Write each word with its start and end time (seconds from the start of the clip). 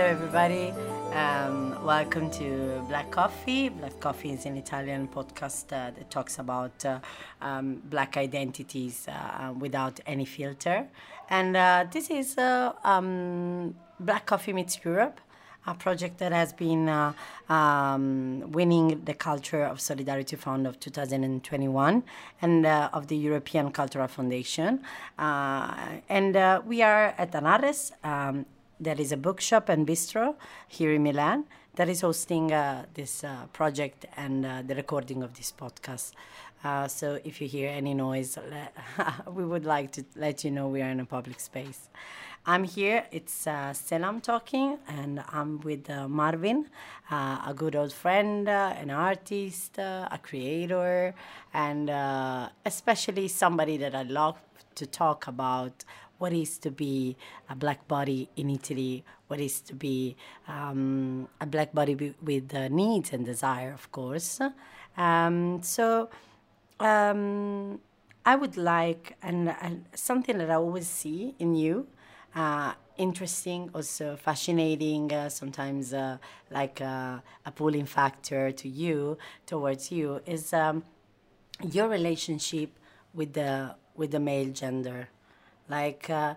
Hello, 0.00 0.12
everybody. 0.12 0.72
Um, 1.12 1.84
welcome 1.84 2.30
to 2.30 2.82
Black 2.88 3.10
Coffee. 3.10 3.68
Black 3.68 4.00
Coffee 4.00 4.32
is 4.32 4.46
an 4.46 4.56
Italian 4.56 5.08
podcast 5.08 5.66
uh, 5.66 5.90
that 5.90 6.10
talks 6.10 6.38
about 6.38 6.72
uh, 6.86 7.00
um, 7.42 7.82
black 7.84 8.16
identities 8.16 9.06
uh, 9.08 9.52
without 9.58 10.00
any 10.06 10.24
filter. 10.24 10.88
And 11.28 11.54
uh, 11.54 11.84
this 11.92 12.08
is 12.08 12.38
uh, 12.38 12.72
um, 12.82 13.74
Black 14.00 14.24
Coffee 14.24 14.54
Meets 14.54 14.82
Europe, 14.82 15.20
a 15.66 15.74
project 15.74 16.16
that 16.20 16.32
has 16.32 16.54
been 16.54 16.88
uh, 16.88 17.12
um, 17.50 18.50
winning 18.52 19.02
the 19.04 19.12
Culture 19.12 19.64
of 19.64 19.82
Solidarity 19.82 20.34
Fund 20.34 20.66
of 20.66 20.80
2021 20.80 22.02
and 22.40 22.66
of 22.66 23.08
the 23.08 23.16
European 23.18 23.70
Cultural 23.70 24.08
Foundation. 24.08 24.80
and 25.18 26.64
we 26.66 26.80
are 26.80 27.14
at 27.18 27.34
Anares. 27.34 27.92
Um, 28.02 28.46
there 28.80 28.98
is 28.98 29.12
a 29.12 29.16
bookshop 29.16 29.68
and 29.68 29.86
bistro 29.86 30.34
here 30.66 30.92
in 30.92 31.02
Milan 31.02 31.44
that 31.74 31.88
is 31.88 32.00
hosting 32.00 32.52
uh, 32.52 32.86
this 32.94 33.22
uh, 33.22 33.46
project 33.52 34.06
and 34.16 34.44
uh, 34.44 34.62
the 34.66 34.74
recording 34.74 35.22
of 35.22 35.34
this 35.34 35.52
podcast. 35.52 36.12
Uh, 36.64 36.88
so 36.88 37.18
if 37.24 37.40
you 37.40 37.48
hear 37.48 37.68
any 37.68 37.94
noise, 37.94 38.38
we 39.30 39.44
would 39.44 39.64
like 39.64 39.92
to 39.92 40.04
let 40.16 40.44
you 40.44 40.50
know 40.50 40.68
we 40.68 40.82
are 40.82 40.88
in 40.88 41.00
a 41.00 41.04
public 41.04 41.40
space. 41.40 41.88
I'm 42.46 42.64
here, 42.64 43.04
it's 43.12 43.46
uh, 43.46 43.74
Selam 43.74 44.22
talking, 44.22 44.78
and 44.88 45.22
I'm 45.30 45.60
with 45.60 45.90
uh, 45.90 46.08
Marvin, 46.08 46.70
a 47.10 47.52
good 47.54 47.76
old 47.76 47.92
friend, 47.92 48.48
an 48.48 48.90
artist, 48.90 49.76
a 49.76 50.18
creator, 50.22 51.14
and 51.52 52.50
especially 52.64 53.28
somebody 53.28 53.76
that 53.76 53.94
I 53.94 54.04
love 54.04 54.38
to 54.74 54.86
talk 54.86 55.26
about 55.26 55.84
what 56.20 56.34
is 56.34 56.58
to 56.58 56.70
be 56.70 57.16
a 57.48 57.56
black 57.56 57.88
body 57.88 58.28
in 58.36 58.50
Italy, 58.50 59.02
what 59.28 59.40
is 59.40 59.60
to 59.62 59.74
be 59.74 60.14
um, 60.46 61.26
a 61.40 61.46
black 61.46 61.72
body 61.72 62.14
with 62.22 62.54
uh, 62.54 62.68
needs 62.68 63.12
and 63.14 63.24
desire, 63.24 63.72
of 63.72 63.90
course. 63.90 64.38
Um, 64.98 65.62
so 65.62 66.10
um, 66.78 67.80
I 68.26 68.36
would 68.36 68.58
like, 68.58 69.16
and, 69.22 69.86
something 69.94 70.36
that 70.36 70.50
I 70.50 70.56
always 70.56 70.86
see 70.86 71.34
in 71.38 71.54
you, 71.54 71.86
uh, 72.34 72.74
interesting, 72.98 73.70
also 73.74 74.16
fascinating, 74.16 75.10
uh, 75.10 75.30
sometimes 75.30 75.94
uh, 75.94 76.18
like 76.50 76.82
uh, 76.82 77.18
a 77.46 77.50
pulling 77.50 77.86
factor 77.86 78.52
to 78.52 78.68
you, 78.68 79.16
towards 79.46 79.90
you, 79.90 80.20
is 80.26 80.52
um, 80.52 80.84
your 81.72 81.88
relationship 81.88 82.70
with 83.14 83.32
the 83.32 83.74
with 83.96 84.12
the 84.12 84.20
male 84.20 84.50
gender 84.52 85.08
like 85.70 86.10
uh, 86.10 86.34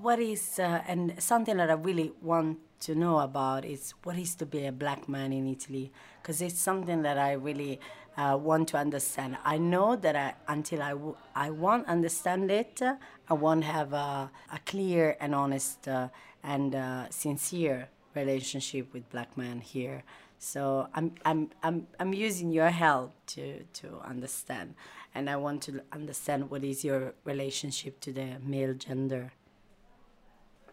what 0.00 0.18
is 0.18 0.58
uh, 0.58 0.82
and 0.86 1.14
something 1.22 1.56
that 1.56 1.70
I 1.70 1.74
really 1.74 2.12
want 2.20 2.58
to 2.80 2.94
know 2.94 3.20
about 3.20 3.64
is 3.64 3.94
what 4.02 4.18
is 4.18 4.34
to 4.34 4.46
be 4.46 4.66
a 4.66 4.72
black 4.72 5.08
man 5.08 5.32
in 5.32 5.46
Italy 5.46 5.90
because 6.20 6.42
it's 6.42 6.58
something 6.58 7.02
that 7.02 7.16
I 7.16 7.32
really 7.32 7.80
uh, 8.16 8.36
want 8.40 8.68
to 8.68 8.76
understand. 8.76 9.38
I 9.44 9.58
know 9.58 9.96
that 9.96 10.16
I, 10.16 10.34
until 10.48 10.82
I, 10.82 10.90
w- 10.90 11.16
I 11.34 11.50
won't 11.50 11.86
understand 11.86 12.50
it, 12.50 12.82
I 12.82 13.34
won't 13.34 13.64
have 13.64 13.92
a, 13.92 14.30
a 14.52 14.58
clear 14.66 15.16
and 15.20 15.34
honest 15.34 15.88
uh, 15.88 16.08
and 16.42 16.74
uh, 16.74 17.08
sincere 17.10 17.88
relationship 18.14 18.92
with 18.92 19.08
black 19.10 19.36
men 19.36 19.60
here. 19.60 20.02
So 20.38 20.88
I'm, 20.94 21.14
I'm, 21.24 21.50
I'm, 21.62 21.86
I'm 21.98 22.12
using 22.12 22.50
your 22.50 22.68
help 22.68 23.12
to, 23.28 23.62
to 23.64 24.00
understand 24.04 24.74
and 25.14 25.30
I 25.30 25.36
want 25.36 25.62
to 25.62 25.80
understand 25.92 26.50
what 26.50 26.64
is 26.64 26.84
your 26.84 27.14
relationship 27.24 28.00
to 28.00 28.12
the 28.12 28.36
male 28.44 28.74
gender. 28.74 29.32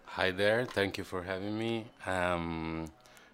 Hi 0.06 0.32
there, 0.32 0.66
thank 0.66 0.98
you 0.98 1.04
for 1.04 1.24
having 1.24 1.58
me. 1.58 1.86
Um, 2.06 2.92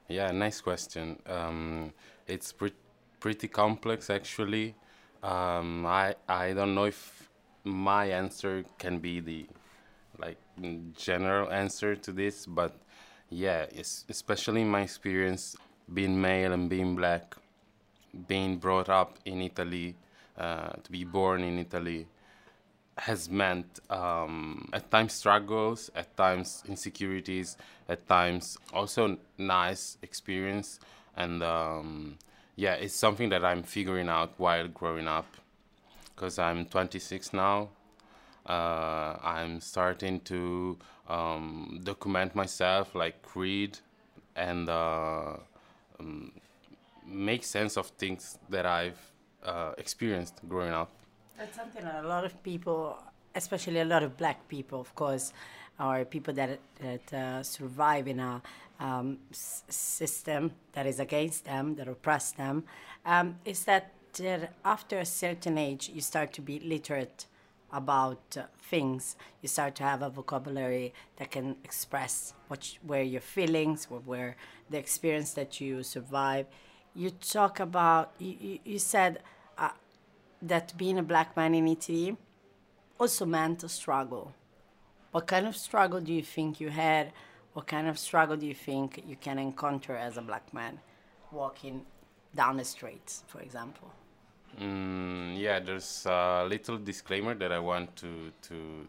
yeah, 0.10 0.32
nice 0.32 0.62
question. 0.62 1.18
Um, 1.26 1.94
it's 2.28 2.52
pre- 2.52 2.74
pretty 3.20 3.48
complex 3.48 4.10
actually. 4.10 4.76
Um, 5.24 5.86
I 5.86 6.16
I 6.30 6.54
don't 6.54 6.76
know 6.76 6.86
if 6.86 7.30
my 7.64 8.06
answer 8.06 8.64
can 8.78 9.00
be 9.00 9.20
the 9.20 9.48
like 10.20 10.38
general 10.96 11.52
answer 11.52 11.96
to 11.96 12.12
this, 12.12 12.46
but 12.46 12.76
yeah, 13.30 13.66
especially 14.10 14.62
in 14.62 14.70
my 14.70 14.82
experience 14.82 15.56
being 15.94 16.20
male 16.20 16.54
and 16.54 16.70
being 16.70 16.96
black, 16.96 17.36
being 18.28 18.58
brought 18.58 18.90
up 18.90 19.18
in 19.26 19.42
Italy 19.42 19.96
uh, 20.38 20.74
to 20.84 20.92
be 20.92 21.04
born 21.04 21.44
in 21.44 21.60
Italy 21.60 22.08
has 22.98 23.30
meant 23.30 23.80
um, 23.90 24.68
at 24.74 24.90
times 24.90 25.14
struggles, 25.14 25.92
at 25.96 26.16
times 26.18 26.64
insecurities, 26.68 27.58
at 27.88 28.08
times 28.08 28.58
also 28.74 29.18
nice 29.38 29.98
experience, 30.02 30.80
and 31.16 31.44
um, 31.44 32.18
yeah, 32.56 32.74
it's 32.74 32.96
something 32.96 33.30
that 33.30 33.46
I'm 33.46 33.64
figuring 33.64 34.10
out 34.10 34.34
while 34.38 34.68
growing 34.68 35.08
up, 35.08 35.28
because 36.16 36.40
I'm 36.40 36.66
26 36.66 37.34
now. 37.34 37.70
Uh, 38.46 39.18
I'm 39.22 39.60
starting 39.60 40.22
to 40.22 40.78
um, 41.08 41.82
document 41.84 42.34
myself, 42.34 42.96
like 42.96 43.16
read, 43.36 43.78
and 44.36 44.70
uh, 44.70 45.34
um, 46.00 46.32
make 47.06 47.44
sense 47.44 47.78
of 47.78 47.88
things 47.88 48.40
that 48.50 48.66
I've 48.66 49.00
uh, 49.44 49.72
experienced 49.78 50.36
growing 50.48 50.72
up. 50.72 50.90
That's 51.38 51.56
something 51.56 51.84
that 51.84 52.04
a 52.04 52.08
lot 52.08 52.26
of 52.26 52.42
people, 52.44 52.98
especially 53.36 53.80
a 53.80 53.86
lot 53.86 54.04
of 54.04 54.18
black 54.18 54.48
people, 54.48 54.80
of 54.80 54.94
course, 54.96 55.34
or 55.80 56.06
people 56.06 56.34
that, 56.34 56.60
that 56.82 57.14
uh, 57.14 57.44
survive 57.44 58.08
in 58.08 58.20
a 58.20 58.42
um, 58.80 59.20
s- 59.32 59.64
system 59.70 60.52
that 60.74 60.88
is 60.88 61.00
against 61.00 61.46
them, 61.46 61.76
that 61.76 61.88
oppress 61.88 62.32
them, 62.32 62.64
um, 63.06 63.38
is 63.46 63.66
that, 63.66 63.94
after 64.66 64.98
a 64.98 65.06
certain 65.06 65.60
age, 65.60 65.92
you 65.94 66.02
start 66.02 66.34
to 66.34 66.42
be 66.42 66.60
literate 66.60 67.28
about 67.72 68.36
uh, 68.36 68.44
things. 68.58 69.16
You 69.44 69.50
start 69.50 69.76
to 69.76 69.84
have 69.84 70.02
a 70.02 70.10
vocabulary 70.10 70.94
that 71.18 71.30
can 71.30 71.58
express 71.64 72.34
what, 72.48 72.78
where 72.82 73.04
your 73.04 73.22
feelings, 73.22 73.88
or 73.92 74.00
where 74.00 74.36
the 74.72 74.80
experience 74.80 75.34
that 75.34 75.62
you 75.62 75.84
survive. 75.84 76.48
You 76.98 77.12
talk 77.12 77.60
about, 77.60 78.14
you, 78.18 78.58
you, 78.66 78.80
said, 78.80 79.22
uh, 79.56 79.70
that 80.42 80.76
being 80.76 80.98
a 80.98 81.04
black 81.04 81.38
man 81.38 81.54
in 81.54 81.68
Italy 81.68 82.18
also 83.00 83.24
meant 83.24 83.64
a 83.64 83.70
struggle. 83.70 84.34
What 85.12 85.28
kind 85.28 85.46
of 85.46 85.56
struggle 85.56 86.02
do 86.02 86.12
you 86.12 86.24
think 86.24 86.60
you 86.60 86.70
had? 86.70 87.14
What 87.54 87.68
kind 87.68 87.88
of 87.88 88.00
struggle 88.00 88.36
do 88.36 88.48
you 88.48 88.56
think 88.56 89.04
you 89.08 89.16
can 89.16 89.38
encounter 89.38 89.96
as 89.96 90.18
a 90.18 90.24
black 90.24 90.52
man 90.56 90.80
walking 91.32 91.86
down 92.34 92.58
the 92.58 92.66
streets, 92.66 93.24
for 93.28 93.42
example? 93.42 93.92
Mm, 94.60 95.38
yeah, 95.38 95.60
there's 95.60 96.04
a 96.08 96.48
little 96.50 96.80
disclaimer 96.80 97.36
that 97.36 97.52
I 97.52 97.60
want 97.60 97.96
to 97.98 98.32
to 98.50 98.88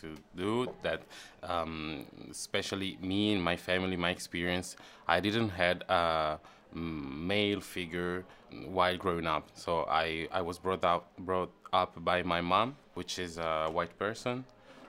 to 0.00 0.14
do 0.36 0.72
that 0.82 1.02
um, 1.42 2.06
especially 2.30 2.96
me 3.00 3.32
and 3.32 3.42
my 3.42 3.56
family 3.56 3.96
my 3.96 4.10
experience 4.10 4.76
i 5.08 5.18
didn't 5.18 5.48
had 5.48 5.82
a 5.88 6.38
male 6.74 7.60
figure 7.60 8.24
while 8.66 8.96
growing 8.96 9.26
up. 9.26 9.48
So 9.54 9.86
I, 9.88 10.28
I 10.32 10.42
was 10.42 10.58
brought 10.58 10.84
up 10.84 11.10
brought 11.18 11.52
up 11.72 12.02
by 12.04 12.22
my 12.22 12.40
mom, 12.40 12.76
which 12.94 13.18
is 13.18 13.38
a 13.38 13.68
white 13.70 13.98
person. 13.98 14.44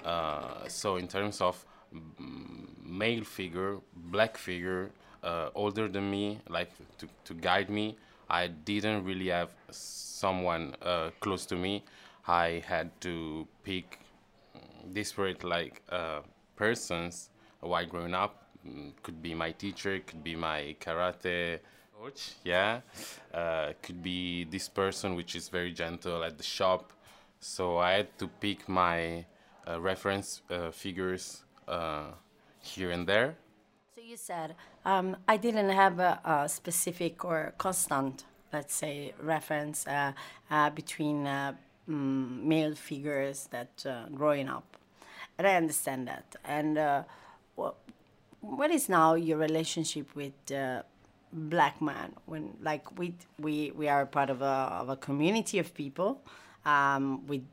Uh, 0.06 0.68
so 0.68 0.96
in 0.96 1.08
terms 1.08 1.42
of 1.42 1.66
male 2.84 3.24
figure, 3.24 3.78
black 3.96 4.38
figure, 4.38 4.92
uh, 5.24 5.50
older 5.56 5.88
than 5.88 6.10
me, 6.10 6.40
like 6.50 6.72
to, 6.98 7.08
to 7.26 7.34
guide 7.34 7.70
me, 7.70 7.98
I 8.30 8.48
didn't 8.48 9.04
really 9.04 9.28
have 9.28 9.50
someone 9.72 10.76
uh, 10.82 11.10
close 11.20 11.46
to 11.48 11.56
me. 11.56 11.84
I 12.28 12.64
had 12.66 12.90
to 13.02 13.48
pick 13.64 14.00
disparate 14.94 15.44
like 15.44 15.82
uh, 15.90 16.22
persons 16.56 17.30
while 17.60 17.86
growing 17.86 18.14
up. 18.14 18.49
Mm, 18.68 18.92
could 19.04 19.22
be 19.22 19.34
my 19.34 19.52
teacher, 19.52 20.00
could 20.00 20.24
be 20.24 20.36
my 20.36 20.76
karate 20.80 21.60
coach, 22.00 22.34
yeah. 22.44 22.82
Uh, 23.34 23.74
could 23.82 24.02
be 24.04 24.44
this 24.46 24.68
person 24.68 25.16
which 25.16 25.36
is 25.36 25.50
very 25.50 25.72
gentle 25.72 26.24
at 26.24 26.38
the 26.38 26.44
shop. 26.44 26.92
So 27.40 27.78
I 27.78 27.92
had 27.94 28.18
to 28.20 28.28
pick 28.28 28.68
my 28.68 29.26
uh, 29.68 29.80
reference 29.80 30.42
uh, 30.50 30.72
figures 30.72 31.44
uh, 31.68 32.08
here 32.62 32.92
and 32.92 33.08
there. 33.08 33.36
So 33.96 34.02
you 34.02 34.18
said 34.18 34.56
um, 34.86 35.16
I 35.28 35.38
didn't 35.38 35.70
have 35.70 36.00
a, 36.00 36.20
a, 36.26 36.50
specific 36.50 37.24
or 37.24 37.54
constant, 37.58 38.26
let's 38.52 38.74
say, 38.74 39.14
reference 39.22 39.88
uh, 39.88 40.14
uh, 40.50 40.70
between 40.70 41.26
mm, 41.26 41.56
male 41.88 42.76
figures 42.76 43.48
that 43.52 43.86
growing 44.16 44.50
up, 44.50 44.78
and 45.38 45.48
I 45.48 45.56
understand 45.56 46.08
that. 46.08 46.36
And 46.46 47.06
what, 47.56 47.76
what 48.42 48.72
is 48.72 48.90
now 48.90 49.14
your 49.16 49.38
relationship 49.38 50.16
with 50.16 50.34
black 51.32 51.80
man 51.82 52.14
when 52.26 52.58
like 52.62 52.98
we 52.98 53.14
we 53.40 53.72
we 53.76 53.88
are 53.88 54.02
a 54.02 54.08
part 54.08 54.30
of 54.30 54.42
a 54.42 54.56
of 54.82 54.90
a 54.90 54.96
community 54.96 55.60
of 55.60 55.74
people 55.74 56.22
um, 56.66 57.26
we 57.28 57.44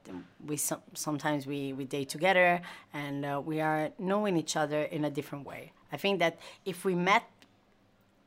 we 0.47 0.57
some, 0.57 0.81
sometimes 0.95 1.47
we 1.47 1.73
we 1.75 1.85
date 1.85 2.09
together 2.09 2.61
and 2.95 3.25
uh, 3.25 3.41
we 3.45 3.61
are 3.61 3.91
knowing 3.99 4.37
each 4.37 4.57
other 4.57 4.83
in 4.83 5.05
a 5.05 5.11
different 5.11 5.47
way 5.47 5.73
I 5.93 5.97
think 5.97 6.19
that 6.19 6.39
if 6.65 6.85
we 6.85 6.95
met 6.95 7.25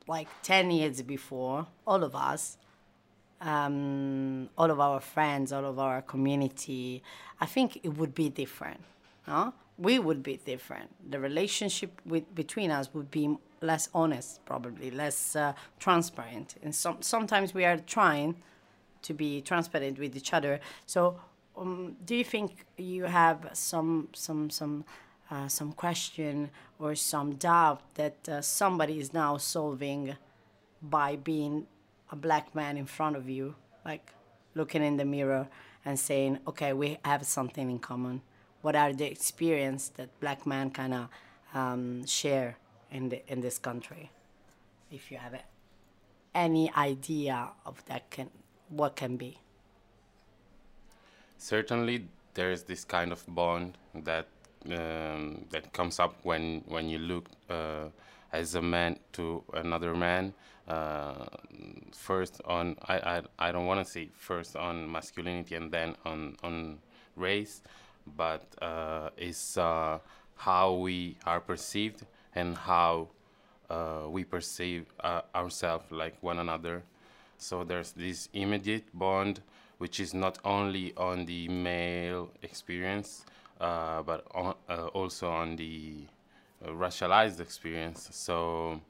like 0.06 0.28
10 0.42 0.70
years 0.70 1.02
before, 1.02 1.66
all 1.86 2.02
of 2.02 2.16
us, 2.16 2.56
um, 3.40 4.48
all 4.56 4.70
of 4.70 4.80
our 4.80 5.00
friends, 5.00 5.52
all 5.52 5.64
of 5.64 5.78
our 5.78 6.02
community, 6.02 7.02
I 7.40 7.46
think 7.46 7.78
it 7.82 7.96
would 7.96 8.14
be 8.14 8.28
different. 8.28 8.80
Huh? 9.22 9.52
We 9.80 9.98
would 9.98 10.22
be 10.22 10.36
different. 10.36 10.90
The 11.10 11.18
relationship 11.18 12.00
with, 12.04 12.34
between 12.34 12.70
us 12.70 12.92
would 12.92 13.10
be 13.10 13.38
less 13.62 13.88
honest, 13.94 14.44
probably 14.44 14.90
less 14.90 15.34
uh, 15.34 15.54
transparent. 15.78 16.56
And 16.62 16.74
some, 16.74 17.00
sometimes 17.00 17.54
we 17.54 17.64
are 17.64 17.78
trying 17.78 18.36
to 19.02 19.14
be 19.14 19.40
transparent 19.40 19.98
with 19.98 20.16
each 20.16 20.32
other. 20.34 20.60
So, 20.86 21.18
um, 21.56 21.96
do 22.04 22.14
you 22.14 22.24
think 22.24 22.66
you 22.76 23.04
have 23.04 23.50
some 23.52 24.08
some 24.12 24.50
some 24.50 24.84
uh, 25.30 25.48
some 25.48 25.72
question 25.72 26.50
or 26.78 26.94
some 26.94 27.34
doubt 27.34 27.80
that 27.94 28.28
uh, 28.28 28.40
somebody 28.40 28.98
is 28.98 29.12
now 29.12 29.36
solving 29.36 30.16
by 30.82 31.16
being 31.16 31.66
a 32.10 32.16
black 32.16 32.54
man 32.54 32.76
in 32.76 32.86
front 32.86 33.16
of 33.16 33.28
you, 33.28 33.54
like 33.84 34.12
looking 34.54 34.82
in 34.82 34.96
the 34.96 35.04
mirror 35.04 35.48
and 35.84 35.98
saying, 35.98 36.38
"Okay, 36.46 36.72
we 36.72 36.98
have 37.04 37.26
something 37.26 37.70
in 37.70 37.78
common." 37.78 38.22
What 38.62 38.76
are 38.76 38.92
the 38.92 39.06
experience 39.10 39.88
that 39.96 40.08
black 40.20 40.46
men 40.46 40.70
kind 40.70 40.94
of 40.94 41.08
um, 41.54 42.04
share 42.06 42.56
in 42.90 43.08
the, 43.08 43.32
in 43.32 43.40
this 43.40 43.58
country? 43.58 44.10
If 44.90 45.10
you 45.10 45.18
have 45.18 45.34
any 46.34 46.72
idea 46.74 47.48
of 47.64 47.84
that, 47.86 48.10
can 48.10 48.30
what 48.68 48.96
can 48.96 49.16
be? 49.16 49.38
Certainly, 51.38 52.06
there 52.34 52.50
is 52.52 52.64
this 52.64 52.84
kind 52.84 53.12
of 53.12 53.24
bond 53.28 53.78
that 53.94 54.26
um, 54.66 55.46
that 55.50 55.72
comes 55.72 55.98
up 55.98 56.14
when 56.22 56.62
when 56.66 56.88
you 56.88 56.98
look 56.98 57.28
uh, 57.48 57.88
as 58.32 58.54
a 58.54 58.62
man 58.62 58.98
to 59.12 59.42
another 59.54 59.94
man. 59.94 60.34
Uh, 60.68 61.26
first 61.92 62.40
on 62.44 62.76
I 62.86 62.94
I, 62.98 63.22
I 63.48 63.52
don't 63.52 63.66
want 63.66 63.84
to 63.84 63.90
say 63.90 64.08
first 64.14 64.54
on 64.56 64.90
masculinity 64.90 65.54
and 65.54 65.72
then 65.72 65.96
on 66.04 66.36
on 66.42 66.78
race, 67.16 67.62
but 68.16 68.44
uh, 68.62 69.10
it's 69.16 69.56
uh, 69.56 69.98
how 70.36 70.72
we 70.72 71.16
are 71.26 71.40
perceived 71.40 72.06
and 72.34 72.56
how 72.56 73.08
uh, 73.68 74.08
we 74.08 74.24
perceive 74.24 74.86
uh, 75.00 75.22
ourselves 75.34 75.84
like 75.90 76.20
one 76.22 76.38
another. 76.38 76.82
So 77.38 77.64
there's 77.64 77.92
this 77.92 78.28
immediate 78.32 78.84
bond, 78.92 79.40
which 79.78 80.00
is 80.00 80.12
not 80.12 80.38
only 80.44 80.92
on 80.96 81.24
the 81.24 81.48
male 81.48 82.30
experience, 82.42 83.24
uh, 83.60 84.02
but 84.02 84.26
on, 84.34 84.54
uh, 84.68 84.86
also 84.88 85.30
on 85.30 85.56
the 85.56 86.06
racialized 86.66 87.40
experience. 87.40 88.08
So, 88.12 88.80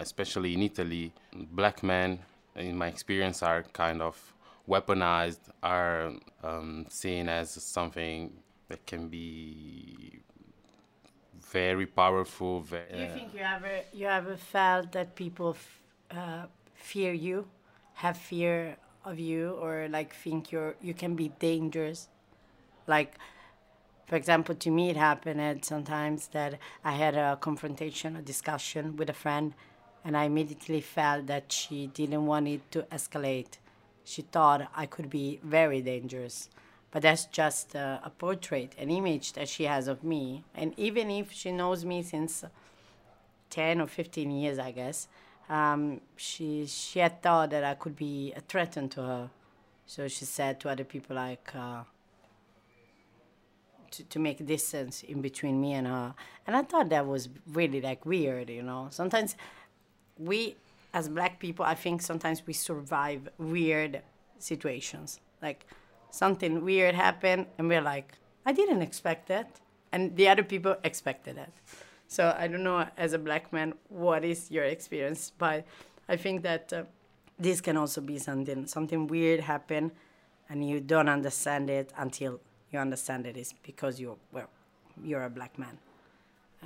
especially 0.00 0.54
in 0.54 0.62
Italy, 0.62 1.12
black 1.32 1.82
men, 1.82 2.18
in 2.56 2.76
my 2.76 2.88
experience, 2.88 3.42
are 3.42 3.62
kind 3.72 4.00
of 4.02 4.16
weaponized, 4.68 5.50
are 5.62 6.12
um, 6.42 6.86
seen 6.88 7.28
as 7.28 7.50
something 7.50 8.32
that 8.68 8.86
can 8.86 9.08
be 9.08 10.20
very 11.50 11.86
powerful. 11.86 12.60
Very, 12.60 12.86
Do 12.92 12.98
you 12.98 13.08
think 13.08 13.34
you 13.34 13.40
ever 13.40 13.80
you 13.92 14.06
ever 14.06 14.36
felt 14.36 14.92
that 14.92 15.14
people 15.14 15.50
f- 15.50 15.80
uh, 16.10 16.46
fear 16.74 17.12
you, 17.12 17.46
have 17.94 18.16
fear 18.16 18.76
of 19.04 19.18
you, 19.18 19.52
or 19.52 19.88
like 19.88 20.14
think 20.14 20.52
you're 20.52 20.74
you 20.82 20.94
can 20.94 21.14
be 21.16 21.28
dangerous? 21.38 22.08
Like, 22.86 23.14
for 24.06 24.16
example, 24.16 24.54
to 24.54 24.70
me 24.70 24.90
it 24.90 24.96
happened 24.96 25.64
sometimes 25.64 26.28
that 26.28 26.58
I 26.84 26.92
had 26.92 27.14
a 27.14 27.36
confrontation, 27.40 28.16
a 28.16 28.22
discussion 28.22 28.96
with 28.96 29.08
a 29.10 29.14
friend, 29.14 29.54
and 30.04 30.16
I 30.16 30.24
immediately 30.24 30.80
felt 30.80 31.26
that 31.26 31.52
she 31.52 31.86
didn't 31.88 32.26
want 32.26 32.48
it 32.48 32.70
to 32.72 32.82
escalate. 32.92 33.58
She 34.08 34.22
thought 34.22 34.70
I 34.74 34.86
could 34.86 35.08
be 35.10 35.38
very 35.42 35.80
dangerous 35.82 36.48
but 36.90 37.02
that's 37.02 37.26
just 37.26 37.76
uh, 37.76 37.98
a 38.02 38.10
portrait, 38.10 38.74
an 38.78 38.90
image 38.90 39.34
that 39.34 39.48
she 39.48 39.64
has 39.64 39.88
of 39.88 40.02
me. 40.02 40.44
And 40.54 40.72
even 40.78 41.10
if 41.10 41.32
she 41.32 41.52
knows 41.52 41.84
me 41.84 42.02
since 42.02 42.44
10 43.50 43.80
or 43.80 43.86
15 43.86 44.30
years, 44.30 44.58
I 44.58 44.70
guess, 44.70 45.08
um, 45.50 46.00
she, 46.16 46.66
she 46.66 46.98
had 46.98 47.22
thought 47.22 47.50
that 47.50 47.64
I 47.64 47.74
could 47.74 47.96
be 47.96 48.32
a 48.34 48.40
threat 48.40 48.72
to 48.72 49.02
her. 49.02 49.30
So 49.86 50.08
she 50.08 50.24
said 50.24 50.60
to 50.60 50.70
other 50.70 50.84
people, 50.84 51.16
like, 51.16 51.50
uh, 51.54 51.82
to, 53.90 54.04
to 54.04 54.18
make 54.18 54.44
distance 54.44 55.02
in 55.02 55.20
between 55.20 55.60
me 55.60 55.74
and 55.74 55.86
her. 55.86 56.14
And 56.46 56.56
I 56.56 56.62
thought 56.62 56.88
that 56.90 57.06
was 57.06 57.28
really 57.52 57.80
like 57.80 58.04
weird, 58.06 58.48
you 58.48 58.62
know. 58.62 58.88
Sometimes 58.90 59.36
we, 60.18 60.56
as 60.94 61.08
black 61.08 61.38
people, 61.38 61.64
I 61.64 61.74
think 61.74 62.02
sometimes 62.02 62.46
we 62.46 62.52
survive 62.52 63.28
weird 63.38 64.02
situations. 64.38 65.20
Like, 65.42 65.66
something 66.10 66.64
weird 66.64 66.94
happened 66.94 67.46
and 67.58 67.68
we're 67.68 67.82
like 67.82 68.12
i 68.46 68.52
didn't 68.52 68.82
expect 68.82 69.28
that. 69.28 69.60
And 69.90 70.16
the 70.16 70.28
other 70.28 70.42
people 70.42 70.76
expected 70.84 71.36
that 71.36 71.52
so 72.08 72.34
i 72.38 72.46
don't 72.46 72.62
know 72.62 72.86
as 72.96 73.12
a 73.12 73.18
black 73.18 73.52
man 73.52 73.74
what 73.88 74.24
is 74.24 74.50
your 74.50 74.64
experience? 74.64 75.32
But 75.36 75.66
i 76.08 76.16
think 76.16 76.42
that 76.42 76.72
uh, 76.72 76.84
this 77.38 77.60
can 77.60 77.76
also 77.76 78.00
be 78.00 78.18
something 78.18 78.66
something 78.66 79.06
weird 79.06 79.40
happen 79.40 79.92
and 80.48 80.68
you 80.68 80.80
don't 80.80 81.08
understand 81.08 81.70
it 81.70 81.92
until 81.96 82.40
you 82.72 82.78
understand 82.78 83.26
it 83.26 83.36
is 83.36 83.54
because 83.62 84.00
you're 84.00 84.18
well 84.32 84.50
you're 85.02 85.24
a 85.24 85.30
black 85.30 85.58
man 85.58 85.78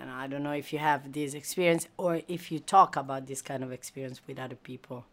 and 0.00 0.11
i 0.11 0.27
don't 0.27 0.43
know 0.43 0.53
if 0.53 0.73
you 0.73 0.79
have 0.79 1.12
this 1.12 1.35
experience 1.35 1.89
or 1.97 2.21
if 2.29 2.50
you 2.50 2.59
talk 2.59 2.97
about 2.97 3.27
this 3.27 3.43
kind 3.43 3.62
of 3.62 3.73
experience 3.73 4.21
with 4.27 4.39
other 4.39 4.56
people 4.56 5.05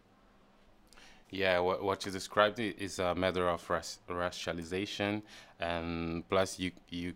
yeah, 1.32 1.60
what, 1.60 1.84
what 1.84 2.06
you 2.06 2.12
described 2.12 2.60
is 2.60 2.98
a 2.98 3.14
matter 3.14 3.48
of 3.48 3.68
ras- 3.70 4.00
racialization, 4.10 5.22
and 5.60 6.28
plus 6.28 6.58
you 6.58 6.72
you 6.90 7.14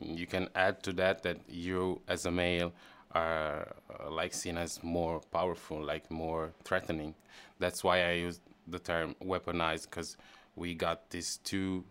you 0.00 0.26
can 0.26 0.48
add 0.56 0.82
to 0.82 0.92
that 0.94 1.22
that 1.22 1.38
you 1.48 2.00
as 2.08 2.26
a 2.26 2.30
male 2.30 2.72
are 3.12 3.74
uh, 4.00 4.10
like 4.10 4.34
seen 4.34 4.56
as 4.56 4.82
more 4.82 5.20
powerful, 5.32 5.80
like 5.80 6.10
more 6.10 6.52
threatening. 6.64 7.14
That's 7.60 7.84
why 7.84 8.02
I 8.08 8.12
use 8.12 8.40
the 8.66 8.80
term 8.80 9.14
weaponized 9.22 9.90
because 9.90 10.16
we 10.56 10.74
got 10.74 11.10
these 11.10 11.38
two 11.44 11.84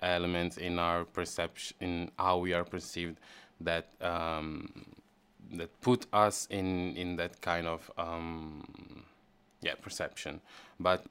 elements 0.00 0.56
in 0.56 0.78
our 0.78 1.04
perception, 1.04 1.76
in 1.80 2.10
how 2.16 2.38
we 2.38 2.52
are 2.52 2.64
perceived, 2.64 3.18
that 3.60 3.88
um, 4.00 4.68
that 5.52 5.80
put 5.80 6.06
us 6.12 6.46
in 6.50 6.96
in 6.96 7.16
that 7.16 7.40
kind 7.40 7.66
of 7.66 7.90
um, 7.98 9.04
yeah 9.62 9.74
perception. 9.74 10.40
But 10.78 11.06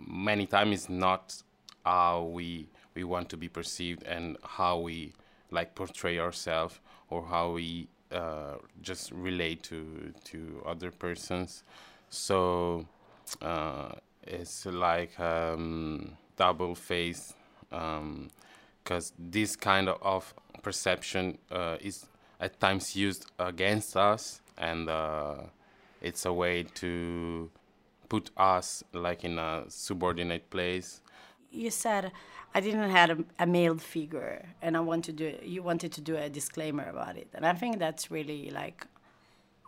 many 0.00 0.46
times 0.46 0.74
it's 0.74 0.88
not 0.88 1.42
how 1.84 2.24
we 2.32 2.66
we 2.94 3.04
want 3.04 3.28
to 3.30 3.36
be 3.36 3.48
perceived 3.48 4.02
and 4.04 4.36
how 4.42 4.78
we 4.78 5.12
like 5.50 5.74
portray 5.74 6.18
ourselves 6.18 6.80
or 7.10 7.24
how 7.24 7.52
we 7.52 7.88
uh, 8.12 8.56
just 8.82 9.12
relate 9.12 9.62
to 9.64 10.12
to 10.24 10.62
other 10.66 10.90
persons. 10.90 11.62
So 12.10 12.86
uh, 13.42 13.90
it's 14.22 14.66
like 14.66 15.18
um, 15.20 16.12
double 16.36 16.74
face 16.74 17.34
because 17.70 19.10
um, 19.10 19.16
this 19.18 19.56
kind 19.56 19.88
of 19.88 20.34
perception 20.62 21.38
uh, 21.50 21.76
is 21.80 22.06
at 22.40 22.60
times 22.60 22.94
used 22.94 23.30
against 23.38 23.96
us 23.96 24.40
and 24.56 24.88
uh, 24.88 25.34
it's 26.00 26.24
a 26.24 26.32
way 26.32 26.62
to 26.62 27.50
put 28.08 28.30
us 28.36 28.82
like 28.92 29.24
in 29.24 29.38
a 29.38 29.64
subordinate 29.68 30.48
place. 30.50 31.00
You 31.50 31.70
said 31.70 32.12
I 32.54 32.60
didn't 32.60 32.90
have 32.90 33.10
a, 33.10 33.24
a, 33.40 33.46
male 33.46 33.76
figure, 33.76 34.46
and 34.62 34.76
I 34.76 34.80
want 34.80 35.04
to 35.06 35.12
do. 35.12 35.34
You 35.42 35.62
wanted 35.62 35.92
to 35.92 36.00
do 36.00 36.16
a 36.16 36.28
disclaimer 36.28 36.88
about 36.88 37.16
it, 37.16 37.28
and 37.34 37.46
I 37.46 37.52
think 37.52 37.78
that's 37.78 38.10
really 38.10 38.50
like 38.50 38.86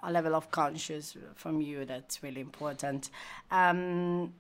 a 0.03 0.11
level 0.11 0.35
of 0.35 0.51
conscious 0.51 1.17
from 1.35 1.61
you 1.61 1.85
that's 1.85 2.23
really 2.23 2.41
important. 2.41 3.11
Um, 3.51 4.33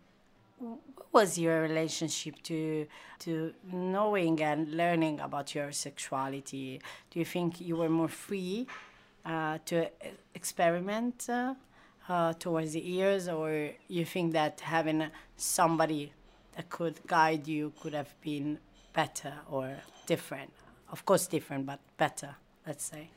what 0.61 1.13
was 1.13 1.39
your 1.39 1.63
relationship 1.63 2.41
to 2.43 2.87
to 3.21 3.53
knowing 3.73 4.41
and 4.43 4.71
learning 4.73 5.21
about 5.21 5.55
your 5.55 5.73
sexuality? 5.73 6.81
Do 7.11 7.19
you 7.19 7.25
think 7.25 7.61
you 7.61 7.77
were 7.77 7.89
more 7.89 8.09
free 8.09 8.67
uh, 9.25 9.59
to 9.67 9.91
experiment? 10.35 11.29
Uh, 11.29 11.55
uh, 12.11 12.33
towards 12.35 12.73
the 12.73 12.81
years, 12.81 13.29
or 13.29 13.71
you 13.89 14.05
think 14.05 14.33
that 14.33 14.61
having 14.61 15.07
somebody 15.37 16.13
that 16.57 16.69
could 16.69 16.99
guide 17.07 17.47
you 17.47 17.73
could 17.81 17.95
have 17.95 18.13
been 18.21 18.59
better 18.93 19.33
or 19.49 19.77
different? 20.07 20.51
Of 20.91 21.05
course, 21.05 21.29
different, 21.29 21.67
but 21.67 21.79
better. 21.97 22.35
Let's 22.67 22.85
say. 22.85 23.11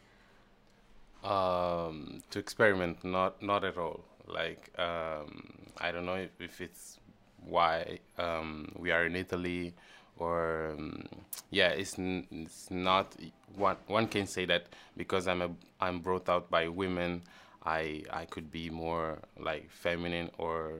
Um, 1.23 2.21
to 2.29 2.39
experiment, 2.39 3.03
not 3.03 3.41
not 3.41 3.63
at 3.63 3.77
all. 3.77 4.01
Like 4.27 4.69
um, 4.77 5.53
I 5.79 5.91
don't 5.91 6.05
know 6.05 6.15
if, 6.15 6.39
if 6.39 6.61
it's 6.61 6.99
why 7.47 7.99
um, 8.17 8.71
we 8.77 8.91
are 8.91 9.05
in 9.05 9.15
Italy 9.15 9.73
or 10.17 10.75
um, 10.77 11.05
yeah, 11.49 11.69
it's, 11.69 11.95
it's 11.97 12.69
not 12.69 13.15
one. 13.55 13.77
One 13.87 14.07
can 14.07 14.27
say 14.27 14.45
that 14.45 14.67
because 14.97 15.27
I'm 15.27 15.41
a 15.41 15.49
I'm 15.81 15.99
brought 15.99 16.29
out 16.29 16.49
by 16.49 16.67
women, 16.67 17.21
I 17.65 18.03
I 18.11 18.25
could 18.25 18.51
be 18.51 18.69
more 18.69 19.19
like 19.39 19.69
feminine 19.71 20.29
or 20.37 20.79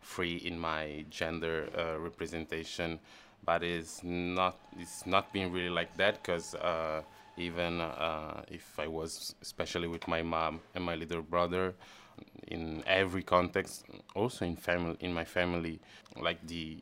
free 0.00 0.36
in 0.36 0.58
my 0.58 1.04
gender 1.10 1.68
uh, 1.76 1.98
representation, 1.98 2.98
but 3.44 3.62
it's 3.62 4.02
not 4.04 4.58
it's 4.78 5.06
not 5.06 5.32
been 5.32 5.52
really 5.52 5.70
like 5.70 5.96
that 5.96 6.22
because. 6.22 6.54
Uh, 6.54 7.02
even 7.36 7.80
uh, 7.80 8.42
if 8.48 8.78
I 8.78 8.86
was, 8.86 9.34
especially 9.42 9.88
with 9.88 10.06
my 10.06 10.22
mom 10.22 10.60
and 10.74 10.84
my 10.84 10.94
little 10.94 11.22
brother, 11.22 11.74
in 12.48 12.82
every 12.86 13.22
context, 13.22 13.84
also 14.14 14.44
in 14.44 14.56
family, 14.56 14.96
in 15.00 15.12
my 15.12 15.24
family, 15.24 15.80
like 16.16 16.46
the 16.46 16.78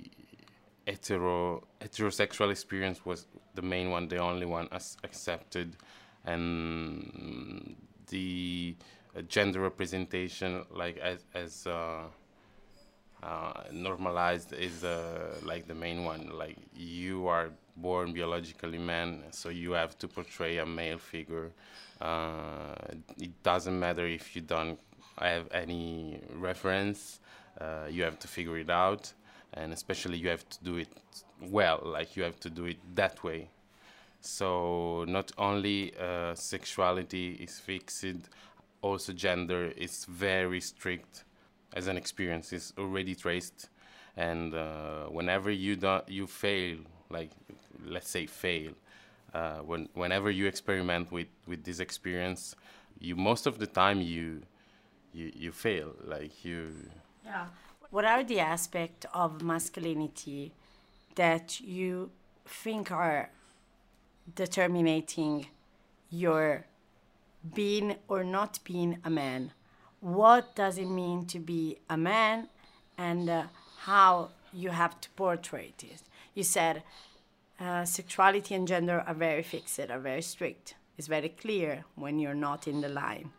hetero 0.86 1.62
heterosexual 1.80 2.50
experience 2.50 3.04
was 3.04 3.26
the 3.54 3.62
main 3.62 3.90
one, 3.90 4.08
the 4.08 4.18
only 4.18 4.46
one 4.46 4.68
as 4.72 4.96
accepted, 5.04 5.76
and 6.24 7.76
the 8.08 8.74
uh, 9.16 9.22
gender 9.22 9.60
representation, 9.60 10.64
like 10.70 10.98
as 10.98 11.24
as 11.34 11.66
uh, 11.66 12.04
uh, 13.22 13.52
normalized, 13.72 14.52
is 14.52 14.84
uh, 14.84 15.34
like 15.44 15.66
the 15.66 15.74
main 15.74 16.04
one. 16.04 16.30
Like 16.36 16.56
you 16.74 17.28
are 17.28 17.50
born 17.76 18.12
biologically 18.12 18.78
man, 18.78 19.22
so 19.30 19.48
you 19.48 19.72
have 19.72 19.98
to 19.98 20.08
portray 20.08 20.58
a 20.58 20.66
male 20.66 20.98
figure. 20.98 21.52
Uh, 22.00 22.74
it 23.18 23.42
doesn't 23.44 23.78
matter 23.78 24.06
if 24.06 24.34
you 24.34 24.42
don't 24.42 24.78
have 25.19 25.49
any 25.52 26.21
reference, 26.35 27.21
uh, 27.61 27.87
you 27.90 28.02
have 28.02 28.19
to 28.21 28.28
figure 28.28 28.59
it 28.59 28.71
out, 28.71 29.12
and 29.54 29.73
especially 29.73 30.19
you 30.19 30.28
have 30.28 30.49
to 30.49 30.64
do 30.64 30.76
it 30.76 30.88
well, 31.40 31.81
like 31.85 32.16
you 32.16 32.23
have 32.23 32.40
to 32.40 32.50
do 32.50 32.66
it 32.66 32.78
that 32.95 33.23
way. 33.23 33.49
So 34.21 35.04
not 35.09 35.33
only 35.37 35.92
uh, 35.99 36.35
sexuality 36.35 37.33
is 37.40 37.59
fixed, 37.59 38.04
also 38.81 39.12
gender 39.12 39.73
is 39.76 40.04
very 40.04 40.61
strict 40.61 41.25
as 41.75 41.88
an 41.88 41.97
experience. 41.97 42.52
It's 42.52 42.73
already 42.78 43.14
traced, 43.14 43.69
and 44.16 44.54
uh, 44.54 45.07
whenever 45.07 45.50
you 45.50 45.76
don't, 45.76 46.09
you 46.09 46.26
fail, 46.26 46.78
like 47.11 47.31
let's 47.85 48.09
say 48.09 48.26
fail, 48.26 48.73
uh, 49.35 49.59
when 49.59 49.88
whenever 49.95 50.31
you 50.31 50.47
experiment 50.47 51.11
with 51.11 51.28
with 51.47 51.64
this 51.64 51.81
experience, 51.81 52.54
you 53.00 53.16
most 53.16 53.47
of 53.47 53.59
the 53.59 53.66
time 53.66 54.00
you 54.00 54.42
you 55.12 55.31
you 55.35 55.52
fail, 55.52 55.95
like 56.04 56.45
you. 56.45 56.75
Yeah. 57.25 57.47
What 57.90 58.04
are 58.04 58.25
the 58.25 58.40
aspects 58.40 59.07
of 59.12 59.42
masculinity 59.42 60.52
that 61.14 61.61
you 61.61 62.11
think 62.47 62.90
are 62.90 63.31
determining 64.35 65.47
your 66.11 66.64
being 67.54 67.97
or 68.09 68.25
not 68.25 68.59
being 68.64 68.99
a 69.04 69.11
man? 69.11 69.52
What 70.00 70.57
does 70.57 70.78
it 70.78 70.88
mean 70.88 71.26
to 71.26 71.38
be 71.38 71.78
a 71.88 71.97
man, 71.97 72.49
and 72.97 73.28
uh, 73.28 73.42
how 73.81 74.31
you 74.52 74.71
have 74.71 75.00
to 75.02 75.11
portray 75.11 75.73
it? 75.78 76.02
You 76.35 76.45
said 76.45 76.83
uh, 77.61 77.85
sexuality 77.85 78.54
and 78.54 78.66
gender 78.66 79.04
are 79.07 79.14
very 79.14 79.42
fixed, 79.42 79.78
are 79.78 79.99
very 79.99 80.23
strict. 80.23 80.75
It's 80.99 81.09
very 81.09 81.28
clear 81.28 81.85
when 81.95 82.19
you're 82.19 82.35
not 82.35 82.66
in 82.66 82.81
the 82.81 82.88
line. 82.88 83.31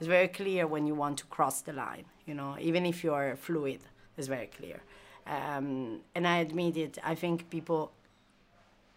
It's 0.00 0.08
very 0.08 0.28
clear 0.28 0.66
when 0.66 0.86
you 0.86 0.94
want 0.94 1.18
to 1.18 1.26
cross 1.26 1.60
the 1.60 1.74
line. 1.74 2.06
You 2.24 2.32
know, 2.32 2.56
even 2.58 2.86
if 2.86 3.04
you 3.04 3.12
are 3.12 3.36
fluid, 3.36 3.80
it's 4.16 4.28
very 4.28 4.46
clear. 4.46 4.80
Um, 5.26 6.00
and 6.14 6.26
I 6.26 6.38
admit 6.38 6.78
it. 6.78 6.98
I 7.04 7.14
think 7.14 7.50
people 7.50 7.92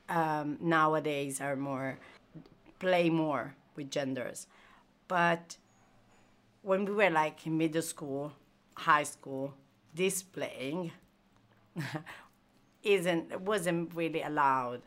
um, 0.08 0.58
nowadays 0.62 1.42
are 1.42 1.58
more 1.58 2.00
play 2.80 3.10
more 3.10 3.54
with 3.76 3.92
genders, 3.92 4.48
but 5.10 5.58
when 6.62 6.86
we 6.86 6.94
were 6.94 7.10
like 7.10 7.46
in 7.46 7.58
middle 7.58 7.82
school, 7.82 8.32
high 8.76 9.04
school, 9.04 9.54
displaying 9.94 10.92
isn't 12.84 13.42
wasn't 13.42 13.94
really 13.94 14.22
allowed. 14.22 14.82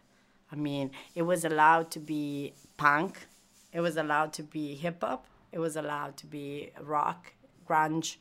I 0.50 0.56
mean, 0.56 0.92
it 1.14 1.22
was 1.22 1.44
allowed 1.44 1.90
to 1.90 2.00
be 2.00 2.54
punk, 2.78 3.26
it 3.72 3.80
was 3.80 3.96
allowed 3.98 4.32
to 4.34 4.42
be 4.42 4.74
hip 4.74 5.02
hop, 5.02 5.26
it 5.56 5.58
was 5.58 5.76
allowed 5.76 6.18
to 6.18 6.26
be 6.26 6.70
rock, 6.82 7.32
grunge, 7.66 8.16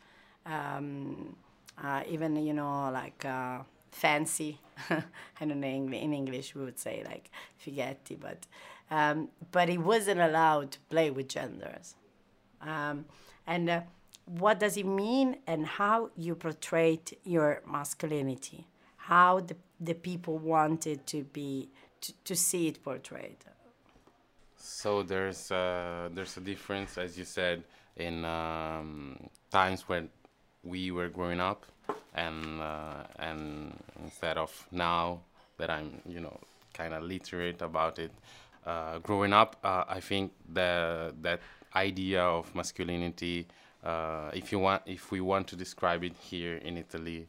um, 0.45 1.35
uh, 1.83 2.01
even 2.07 2.37
you 2.37 2.53
know 2.53 2.89
like 3.01 3.25
uh, 3.25 3.59
fancy. 3.91 4.61
I 4.89 5.45
don't 5.45 5.59
know 5.59 5.67
in 5.67 6.13
English 6.21 6.55
we 6.55 6.63
would 6.63 6.79
say 6.79 7.03
like 7.05 7.29
fighetti, 7.61 8.17
but 8.17 8.47
um, 8.89 9.27
but 9.51 9.67
it 9.69 9.79
wasn't 9.79 10.21
allowed 10.21 10.71
to 10.71 10.79
play 10.89 11.11
with 11.11 11.27
genders. 11.27 11.95
Um, 12.61 13.03
and 13.45 13.69
uh, 13.69 13.81
what 14.23 14.61
does 14.61 14.77
it 14.77 14.85
mean, 14.85 15.37
and 15.45 15.65
how 15.65 16.11
you 16.15 16.35
portray 16.35 17.01
your 17.25 17.61
masculinity? 17.67 18.65
How 19.11 19.41
the 19.41 19.57
the 19.89 19.93
people 19.93 20.37
wanted 20.37 21.05
to 21.07 21.23
be 21.23 21.69
to, 21.99 22.13
to 22.23 22.33
see 22.33 22.69
it 22.69 22.81
portrayed. 22.81 23.43
So 24.57 25.03
there's 25.03 25.51
uh, 25.51 26.09
there's 26.13 26.37
a 26.37 26.41
difference, 26.41 26.97
as 26.97 27.17
you 27.17 27.25
said, 27.25 27.63
in 27.97 28.25
um, 28.25 29.29
times 29.51 29.87
when 29.87 30.09
we 30.63 30.91
were 30.91 31.09
growing 31.09 31.39
up, 31.39 31.65
and 32.13 32.61
uh, 32.61 33.03
and 33.19 33.73
instead 34.03 34.37
of 34.37 34.51
now 34.71 35.19
that 35.57 35.69
I'm 35.69 36.01
you 36.07 36.19
know 36.19 36.39
kind 36.73 36.93
of 36.93 37.03
literate 37.03 37.61
about 37.61 37.99
it, 37.99 38.11
uh, 38.65 38.99
growing 38.99 39.33
up, 39.33 39.57
uh, 39.63 39.85
I 39.87 39.99
think 39.99 40.31
the 40.51 41.13
that 41.21 41.39
idea 41.75 42.23
of 42.23 42.53
masculinity, 42.55 43.47
uh, 43.83 44.31
if 44.33 44.51
you 44.51 44.59
want, 44.59 44.83
if 44.85 45.11
we 45.11 45.21
want 45.21 45.47
to 45.49 45.55
describe 45.55 46.03
it 46.03 46.15
here 46.19 46.55
in 46.57 46.77
Italy, 46.77 47.27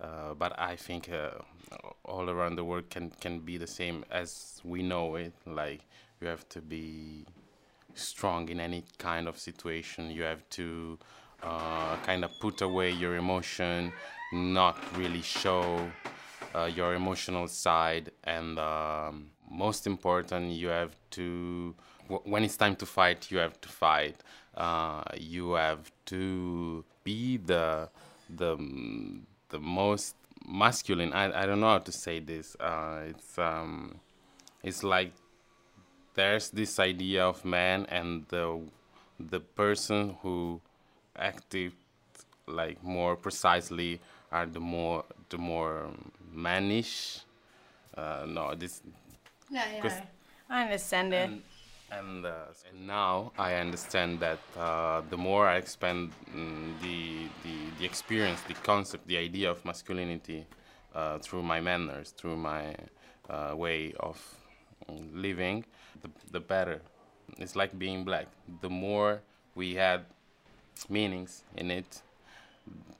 uh, 0.00 0.34
but 0.34 0.58
I 0.58 0.76
think 0.76 1.10
uh, 1.10 1.30
all 2.04 2.28
around 2.30 2.56
the 2.56 2.64
world 2.64 2.90
can 2.90 3.10
can 3.20 3.40
be 3.40 3.58
the 3.58 3.66
same 3.66 4.04
as 4.10 4.60
we 4.64 4.82
know 4.82 5.16
it. 5.16 5.32
Like 5.46 5.82
you 6.20 6.28
have 6.28 6.48
to 6.50 6.60
be 6.60 7.24
strong 7.94 8.48
in 8.48 8.60
any 8.60 8.84
kind 8.98 9.26
of 9.28 9.38
situation. 9.38 10.10
You 10.10 10.22
have 10.22 10.48
to 10.50 10.98
uh, 11.42 11.96
kind 12.04 12.24
of 12.24 12.30
put 12.40 12.60
away 12.60 12.90
your 12.90 13.16
emotion, 13.16 13.92
not 14.32 14.76
really 14.96 15.22
show 15.22 15.90
uh, 16.54 16.70
your 16.74 16.94
emotional 16.94 17.48
side, 17.48 18.10
and 18.24 18.58
um, 18.58 19.30
most 19.50 19.86
important, 19.86 20.52
you 20.52 20.68
have 20.68 20.94
to. 21.12 21.74
When 22.08 22.42
it's 22.42 22.56
time 22.56 22.76
to 22.76 22.86
fight, 22.86 23.30
you 23.30 23.38
have 23.38 23.60
to 23.60 23.68
fight. 23.68 24.16
Uh, 24.56 25.02
you 25.16 25.52
have 25.52 25.90
to 26.06 26.84
be 27.04 27.36
the 27.38 27.88
the 28.28 28.56
the 29.48 29.58
most 29.60 30.16
masculine. 30.46 31.12
I, 31.12 31.42
I 31.42 31.46
don't 31.46 31.60
know 31.60 31.68
how 31.68 31.78
to 31.78 31.92
say 31.92 32.18
this. 32.18 32.56
Uh, 32.58 33.02
it's 33.08 33.38
um, 33.38 34.00
it's 34.62 34.82
like 34.82 35.12
there's 36.14 36.50
this 36.50 36.78
idea 36.78 37.24
of 37.24 37.44
man 37.44 37.86
and 37.88 38.26
the 38.28 38.60
the 39.18 39.40
person 39.40 40.16
who 40.22 40.60
acted 41.16 41.72
like 42.46 42.82
more 42.82 43.16
precisely 43.16 44.00
are 44.32 44.46
the 44.46 44.60
more 44.60 45.04
the 45.28 45.38
more 45.38 45.90
mannish. 46.32 47.20
Uh, 47.96 48.24
no, 48.26 48.54
this. 48.54 48.82
Yeah, 49.50 49.64
yeah. 49.82 50.00
I 50.48 50.62
understand 50.62 51.12
it. 51.12 51.28
And, 51.28 51.42
and, 51.92 52.26
uh, 52.26 52.30
and 52.68 52.86
now 52.86 53.32
I 53.38 53.54
understand 53.54 54.20
that 54.20 54.38
uh, 54.56 55.02
the 55.10 55.16
more 55.16 55.46
I 55.46 55.56
expand 55.56 56.12
mm, 56.34 56.80
the, 56.80 57.28
the 57.42 57.56
the 57.78 57.84
experience, 57.84 58.40
the 58.42 58.54
concept, 58.54 59.06
the 59.06 59.16
idea 59.18 59.50
of 59.50 59.64
masculinity 59.64 60.46
uh, 60.94 61.18
through 61.18 61.42
my 61.42 61.60
manners, 61.60 62.10
through 62.10 62.36
my 62.36 62.74
uh, 63.28 63.54
way 63.56 63.92
of 63.98 64.16
living, 65.12 65.64
the, 66.02 66.10
the 66.30 66.40
better. 66.40 66.80
It's 67.38 67.56
like 67.56 67.78
being 67.78 68.04
black. 68.04 68.26
The 68.60 68.70
more 68.70 69.20
we 69.54 69.74
had 69.74 70.04
meanings 70.88 71.44
in 71.56 71.70
it, 71.70 72.02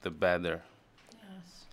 the 0.02 0.10
better. 0.10 0.62
Yes, 1.12 1.64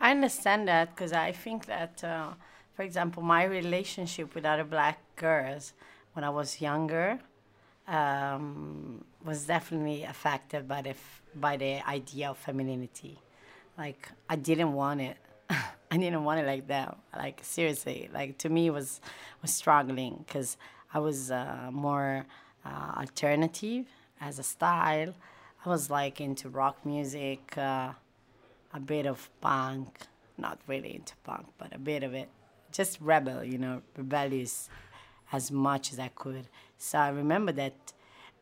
I 0.00 0.10
understand 0.10 0.68
that 0.68 0.94
because 0.94 1.12
I 1.12 1.32
think 1.32 1.66
that, 1.66 2.02
uh, 2.04 2.30
for 2.74 2.82
example, 2.82 3.22
my 3.22 3.44
relationship 3.44 4.34
with 4.34 4.44
other 4.44 4.64
black 4.64 4.98
girls 5.16 5.72
when 6.12 6.24
I 6.24 6.30
was 6.30 6.60
younger 6.60 7.20
um, 7.86 9.04
was 9.24 9.46
definitely 9.46 10.04
affected 10.04 10.68
by 10.68 10.82
the 10.82 10.94
by 11.34 11.56
the 11.56 11.86
idea 11.88 12.30
of 12.30 12.38
femininity. 12.38 13.18
Like 13.76 14.08
I 14.28 14.36
didn't 14.36 14.72
want 14.72 15.00
it. 15.00 15.16
I 15.90 15.96
didn't 15.96 16.24
want 16.24 16.40
it 16.40 16.46
like 16.46 16.66
that. 16.68 16.96
Like 17.16 17.40
seriously, 17.42 18.10
like 18.12 18.38
to 18.38 18.48
me 18.48 18.70
was 18.70 19.00
was 19.42 19.52
struggling 19.52 20.24
because 20.26 20.56
I 20.92 20.98
was 20.98 21.30
uh, 21.30 21.70
more 21.72 22.26
uh, 22.64 22.92
alternative 22.98 23.86
as 24.20 24.38
a 24.38 24.42
style. 24.42 25.14
I 25.64 25.68
was 25.68 25.90
like 25.90 26.20
into 26.20 26.48
rock 26.48 26.84
music, 26.84 27.56
uh, 27.56 27.92
a 28.72 28.80
bit 28.80 29.06
of 29.06 29.28
punk, 29.40 29.88
not 30.36 30.58
really 30.66 30.94
into 30.94 31.14
punk, 31.24 31.46
but 31.58 31.74
a 31.74 31.78
bit 31.78 32.02
of 32.02 32.14
it. 32.14 32.28
just 32.70 33.00
rebel, 33.00 33.42
you 33.42 33.58
know, 33.58 33.82
rebellious 33.96 34.68
as 35.32 35.50
much 35.50 35.92
as 35.92 35.98
I 35.98 36.08
could. 36.08 36.48
So 36.76 36.98
I 36.98 37.08
remember 37.08 37.52
that 37.52 37.92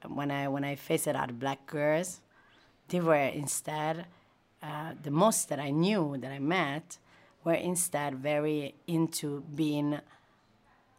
when 0.06 0.30
I 0.30 0.48
when 0.48 0.64
I 0.64 0.74
faced 0.74 1.08
out 1.08 1.38
black 1.38 1.66
girls, 1.66 2.20
they 2.88 3.00
were 3.00 3.14
instead 3.14 4.06
uh, 4.62 4.92
the 5.02 5.10
most 5.10 5.48
that 5.48 5.60
I 5.60 5.70
knew 5.70 6.16
that 6.18 6.32
I 6.32 6.38
met 6.38 6.98
were 7.46 7.54
instead 7.54 8.16
very 8.16 8.74
into 8.88 9.42
being 9.54 10.00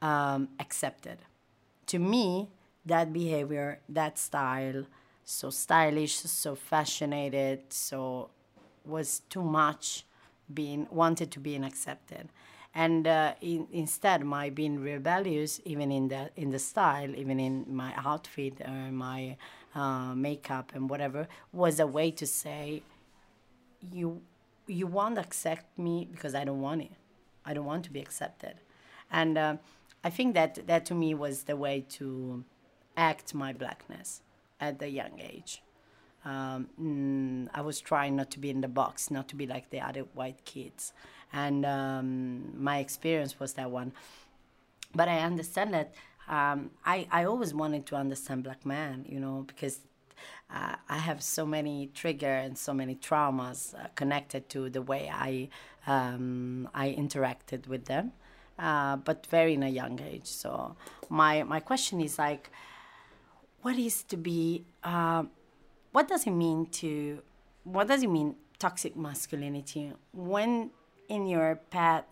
um, 0.01 0.48
accepted. 0.60 1.18
To 1.88 2.00
me, 2.00 2.48
that 2.86 3.12
behavior, 3.12 3.80
that 3.89 4.18
style, 4.18 4.86
so 5.25 5.50
stylish, 5.50 6.16
so 6.16 6.56
fashionated, 6.56 7.74
so 7.74 8.30
was 8.86 9.22
too 9.30 9.44
much 9.44 10.06
being 10.54 10.88
wanted 10.89 11.30
to 11.32 11.39
be 11.42 11.58
accepted 11.58 12.30
and 12.74 13.06
uh, 13.06 13.34
in, 13.42 13.68
instead 13.74 14.24
my 14.24 14.50
being 14.50 14.80
rebellious 14.80 15.60
even 15.66 15.92
in 15.92 16.08
the 16.08 16.30
in 16.38 16.51
the 16.51 16.60
style 16.60 17.13
even 17.16 17.38
in 17.38 17.66
my 17.68 17.92
outfit 17.98 18.62
or 18.62 18.92
my 18.92 19.36
uh, 19.75 20.16
makeup 20.16 20.72
and 20.74 20.89
whatever 20.89 21.27
was 21.51 21.82
a 21.82 21.88
way 21.88 22.10
to 22.12 22.25
say 22.25 22.82
you 23.92 24.22
you 24.68 24.88
won't 24.88 25.18
accept 25.18 25.78
me 25.78 26.08
because 26.12 26.36
I 26.36 26.44
don't 26.44 26.62
want 26.62 26.82
it. 26.82 26.92
I 27.46 27.54
don't 27.54 27.66
want 27.66 27.86
to 27.86 27.92
be 27.92 28.00
accepted. 28.00 28.56
And 29.12 29.38
uh, 29.38 29.58
I 30.04 30.10
think 30.10 30.34
that 30.34 30.68
that 30.68 30.86
to 30.88 30.96
me 30.96 31.14
was 31.14 31.44
the 31.44 31.56
way 31.56 31.86
to 31.90 32.44
act 32.96 33.34
my 33.34 33.54
blackness 33.54 34.22
at 34.60 34.80
the 34.80 34.90
young 34.90 35.20
age. 35.20 35.62
Um, 36.26 36.68
mm, 36.82 37.50
I 37.54 37.62
was 37.62 37.80
trying 37.80 38.16
not 38.18 38.30
to 38.32 38.40
be 38.40 38.50
in 38.50 38.62
the 38.62 38.68
box 38.68 39.10
not 39.10 39.30
to 39.30 39.36
be 39.36 39.48
like 39.48 39.70
the 39.70 39.80
other 39.80 40.02
white 40.14 40.44
kids. 40.44 40.92
And 41.32 41.66
um, 41.66 42.62
my 42.62 42.80
experience 42.80 43.40
was 43.40 43.54
that 43.54 43.72
one. 43.72 43.94
But 44.94 45.08
I 45.08 45.20
understand 45.20 45.74
that 45.74 45.94
um, 46.28 46.72
I 46.86 47.08
I 47.12 47.24
always 47.24 47.54
wanted 47.54 47.86
to 47.88 47.96
understand 47.96 48.44
black 48.44 48.66
man, 48.66 49.06
you 49.08 49.20
know, 49.20 49.46
because 49.48 49.80
uh, 50.54 50.76
I 50.90 50.98
have 50.98 51.22
so 51.22 51.46
many 51.46 51.90
trigger 51.94 52.34
and 52.34 52.58
so 52.58 52.74
many 52.74 52.96
traumas 52.96 53.74
uh, 53.74 53.88
connected 53.96 54.50
to 54.50 54.70
the 54.70 54.82
way 54.82 55.12
I 55.14 55.50
um, 55.88 56.70
I 56.74 56.90
interacted 56.90 57.68
with 57.68 57.86
them, 57.86 58.12
uh, 58.60 58.98
but 58.98 59.26
very 59.28 59.54
in 59.54 59.64
a 59.64 59.70
young 59.70 60.00
age. 60.02 60.28
So 60.28 60.76
my 61.10 61.44
my 61.44 61.60
question 61.60 62.02
is 62.02 62.18
like, 62.18 62.50
what 63.62 63.78
is 63.78 64.04
to 64.04 64.18
be? 64.18 64.66
Uh, 64.84 65.24
what 65.92 66.08
does 66.08 66.28
it 66.28 66.32
mean 66.32 66.68
to? 66.82 67.22
What 67.64 67.88
does 67.88 68.04
it 68.04 68.10
mean 68.10 68.36
toxic 68.60 68.96
masculinity? 68.96 69.94
When 70.14 70.72
in 71.10 71.28
your 71.28 71.56
path 71.70 72.06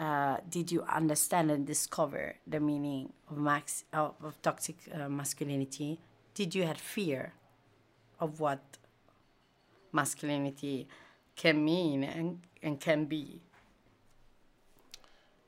uh, 0.00 0.38
did 0.48 0.72
you 0.72 0.82
understand 0.84 1.50
and 1.50 1.66
discover 1.66 2.36
the 2.46 2.58
meaning 2.58 3.12
of 3.30 3.36
max 3.36 3.84
of, 3.92 4.14
of 4.24 4.40
toxic 4.40 4.76
uh, 4.94 5.08
masculinity? 5.08 6.00
Did 6.34 6.54
you 6.54 6.64
have 6.64 6.78
fear 6.78 7.34
of 8.20 8.40
what 8.40 8.60
masculinity 9.92 10.86
can 11.36 11.64
mean 11.64 12.04
and, 12.04 12.40
and 12.62 12.80
can 12.80 13.06
be? 13.06 13.40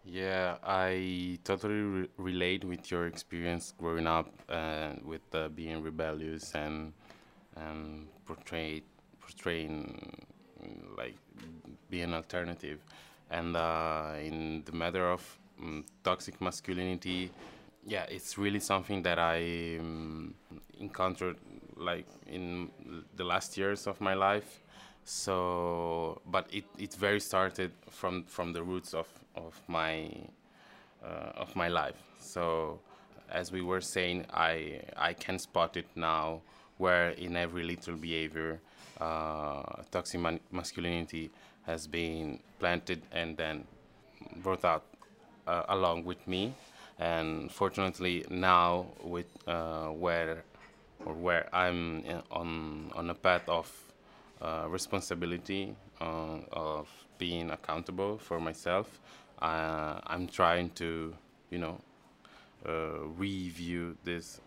Yeah, 0.04 0.56
I 0.64 1.38
totally 1.44 1.74
re- 1.74 2.08
relate 2.16 2.64
with 2.64 2.90
your 2.90 3.06
experience 3.06 3.72
growing 3.78 4.08
up 4.08 4.32
uh, 4.48 4.94
with 5.04 5.22
uh, 5.32 5.48
being 5.48 5.80
rebellious 5.82 6.52
and 6.54 6.92
and 7.54 8.08
portray 8.26 8.82
portraying 9.20 10.16
like 10.96 11.16
being 11.88 12.14
alternative. 12.14 12.80
And 13.30 13.56
uh, 13.56 14.14
in 14.20 14.62
the 14.64 14.72
matter 14.72 15.08
of 15.08 15.22
um, 15.60 15.84
toxic 16.02 16.40
masculinity, 16.40 17.30
yeah, 17.86 18.04
it's 18.08 18.36
really 18.36 18.60
something 18.60 19.02
that 19.02 19.18
I 19.18 19.78
um, 19.78 20.34
encountered 20.80 21.36
like 21.82 22.06
in 22.26 22.70
the 23.16 23.24
last 23.24 23.56
years 23.58 23.86
of 23.86 24.00
my 24.00 24.14
life. 24.14 24.60
So, 25.04 26.20
but 26.26 26.46
it, 26.52 26.64
it 26.78 26.94
very 26.94 27.20
started 27.20 27.72
from 27.90 28.24
from 28.24 28.52
the 28.52 28.62
roots 28.62 28.94
of 28.94 29.08
of 29.34 29.60
my 29.68 30.08
uh, 31.04 31.32
of 31.42 31.54
my 31.56 31.68
life. 31.68 32.00
So, 32.20 32.78
as 33.30 33.50
we 33.50 33.62
were 33.62 33.80
saying, 33.80 34.26
I 34.32 34.80
I 34.96 35.12
can 35.14 35.38
spot 35.38 35.76
it 35.76 35.86
now, 35.96 36.42
where 36.78 37.10
in 37.10 37.36
every 37.36 37.64
little 37.64 37.96
behavior 37.96 38.60
uh, 39.00 39.62
toxic 39.90 40.20
masculinity 40.52 41.30
has 41.66 41.86
been 41.86 42.38
planted 42.58 43.02
and 43.12 43.36
then 43.36 43.64
brought 44.42 44.64
out 44.64 44.84
uh, 45.46 45.64
along 45.68 46.04
with 46.04 46.26
me. 46.26 46.54
And 46.98 47.50
fortunately, 47.50 48.24
now 48.30 48.86
with 49.02 49.26
uh, 49.48 49.88
where 49.88 50.44
or 51.04 51.14
where 51.14 51.48
I'm 51.52 52.04
on 52.30 52.92
on 52.94 53.10
a 53.10 53.14
path 53.14 53.48
of 53.48 53.70
uh, 54.40 54.66
responsibility 54.68 55.74
uh, 56.00 56.38
of 56.52 56.88
being 57.18 57.50
accountable 57.50 58.18
for 58.18 58.40
myself, 58.40 59.00
uh, 59.40 60.00
I'm 60.06 60.26
trying 60.26 60.70
to 60.70 61.14
you 61.50 61.58
know 61.58 61.80
review 63.18 63.96
this 64.04 64.40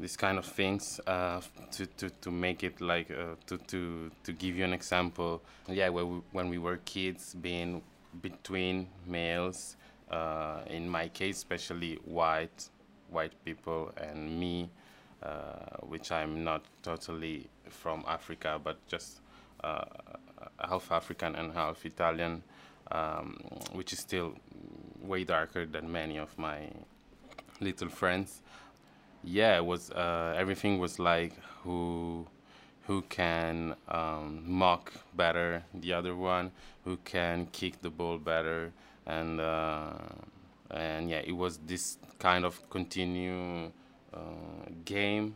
these 0.00 0.16
kind 0.16 0.38
of 0.38 0.44
things 0.44 1.00
uh, 1.06 1.40
to, 1.70 1.86
to, 1.86 2.10
to 2.10 2.30
make 2.30 2.64
it 2.64 2.80
like 2.80 3.10
uh, 3.10 3.36
to, 3.46 3.58
to, 3.58 4.10
to 4.24 4.32
give 4.32 4.56
you 4.56 4.64
an 4.64 4.72
example. 4.72 5.40
Yeah 5.68 5.88
when 5.88 6.08
we, 6.08 6.20
when 6.32 6.48
we 6.48 6.58
were 6.58 6.78
kids 6.78 7.34
being 7.34 7.82
between 8.20 8.88
males 9.06 9.76
uh, 10.10 10.60
in 10.66 10.88
my 10.88 11.08
case 11.08 11.36
especially 11.38 11.98
white 12.04 12.68
white 13.10 13.32
people 13.44 13.92
and 13.96 14.38
me 14.38 14.64
uh, 14.64 14.83
which 15.80 16.12
I'm 16.12 16.44
not 16.44 16.64
totally 16.82 17.48
from 17.68 18.04
Africa 18.06 18.60
but 18.62 18.76
just 18.86 19.20
uh, 19.62 19.84
half 20.58 20.90
African 20.92 21.34
and 21.34 21.52
half 21.52 21.84
Italian 21.86 22.42
um, 22.90 23.36
which 23.72 23.92
is 23.92 23.98
still 23.98 24.34
way 25.00 25.24
darker 25.24 25.66
than 25.66 25.90
many 25.90 26.18
of 26.18 26.36
my 26.38 26.68
little 27.60 27.88
friends. 27.88 28.42
Yeah, 29.22 29.56
it 29.56 29.64
was 29.64 29.90
uh, 29.90 30.34
everything 30.36 30.78
was 30.78 30.98
like 30.98 31.32
who 31.62 32.26
who 32.86 33.02
can 33.02 33.74
um, 33.88 34.42
mock 34.46 34.92
better 35.16 35.62
the 35.72 35.92
other 35.94 36.14
one, 36.14 36.50
who 36.84 36.98
can 37.04 37.46
kick 37.46 37.80
the 37.80 37.90
ball 37.90 38.18
better, 38.18 38.72
and 39.06 39.40
uh, 39.40 39.92
and 40.70 41.08
yeah, 41.08 41.22
it 41.24 41.32
was 41.32 41.58
this 41.66 41.98
kind 42.18 42.44
of 42.44 42.68
continue 42.70 43.72
uh, 44.14 44.70
game, 44.84 45.34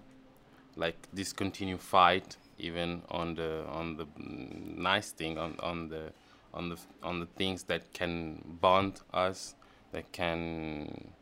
like 0.76 0.96
this 1.12 1.32
continue 1.32 1.78
fight, 1.78 2.36
even 2.58 3.02
on 3.10 3.34
the 3.34 3.64
on 3.68 3.96
the 3.96 4.06
nice 4.18 5.10
thing 5.10 5.38
on 5.38 5.56
on 5.60 5.88
the 5.88 6.12
on 6.54 6.68
the 6.68 6.78
on 7.02 7.20
the 7.20 7.26
things 7.26 7.64
that 7.64 7.92
can 7.92 8.42
bond 8.60 9.00
us, 9.12 9.54
that 9.92 10.10
can 10.12 11.12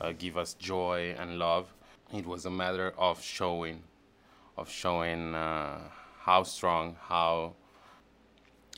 uh, 0.00 0.12
give 0.18 0.36
us 0.36 0.54
joy 0.54 1.14
and 1.18 1.38
love 1.38 1.72
it 2.12 2.26
was 2.26 2.44
a 2.46 2.50
matter 2.50 2.94
of 2.98 3.22
showing, 3.22 3.82
of 4.56 4.68
showing 4.70 5.34
uh, 5.34 5.80
how 6.20 6.42
strong, 6.42 6.96
how 7.00 7.54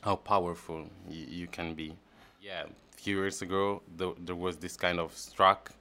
how 0.02 0.16
powerful 0.16 0.88
you 1.08 1.46
can 1.48 1.74
be. 1.74 1.96
Yeah, 2.40 2.64
a 2.64 2.96
few 2.96 3.16
years 3.16 3.42
ago, 3.42 3.82
th- 3.98 4.14
there 4.20 4.36
was 4.36 4.56
this 4.56 4.76
kind 4.76 5.00
of 5.00 5.12
struck 5.16 5.72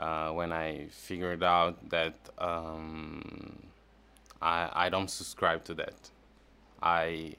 uh, 0.00 0.30
when 0.30 0.52
I 0.52 0.86
figured 0.90 1.44
out 1.44 1.90
that 1.90 2.14
um, 2.38 3.22
I 4.42 4.70
I 4.86 4.88
don't 4.88 5.10
subscribe 5.10 5.64
to 5.64 5.74
that. 5.74 6.10
I 6.82 7.34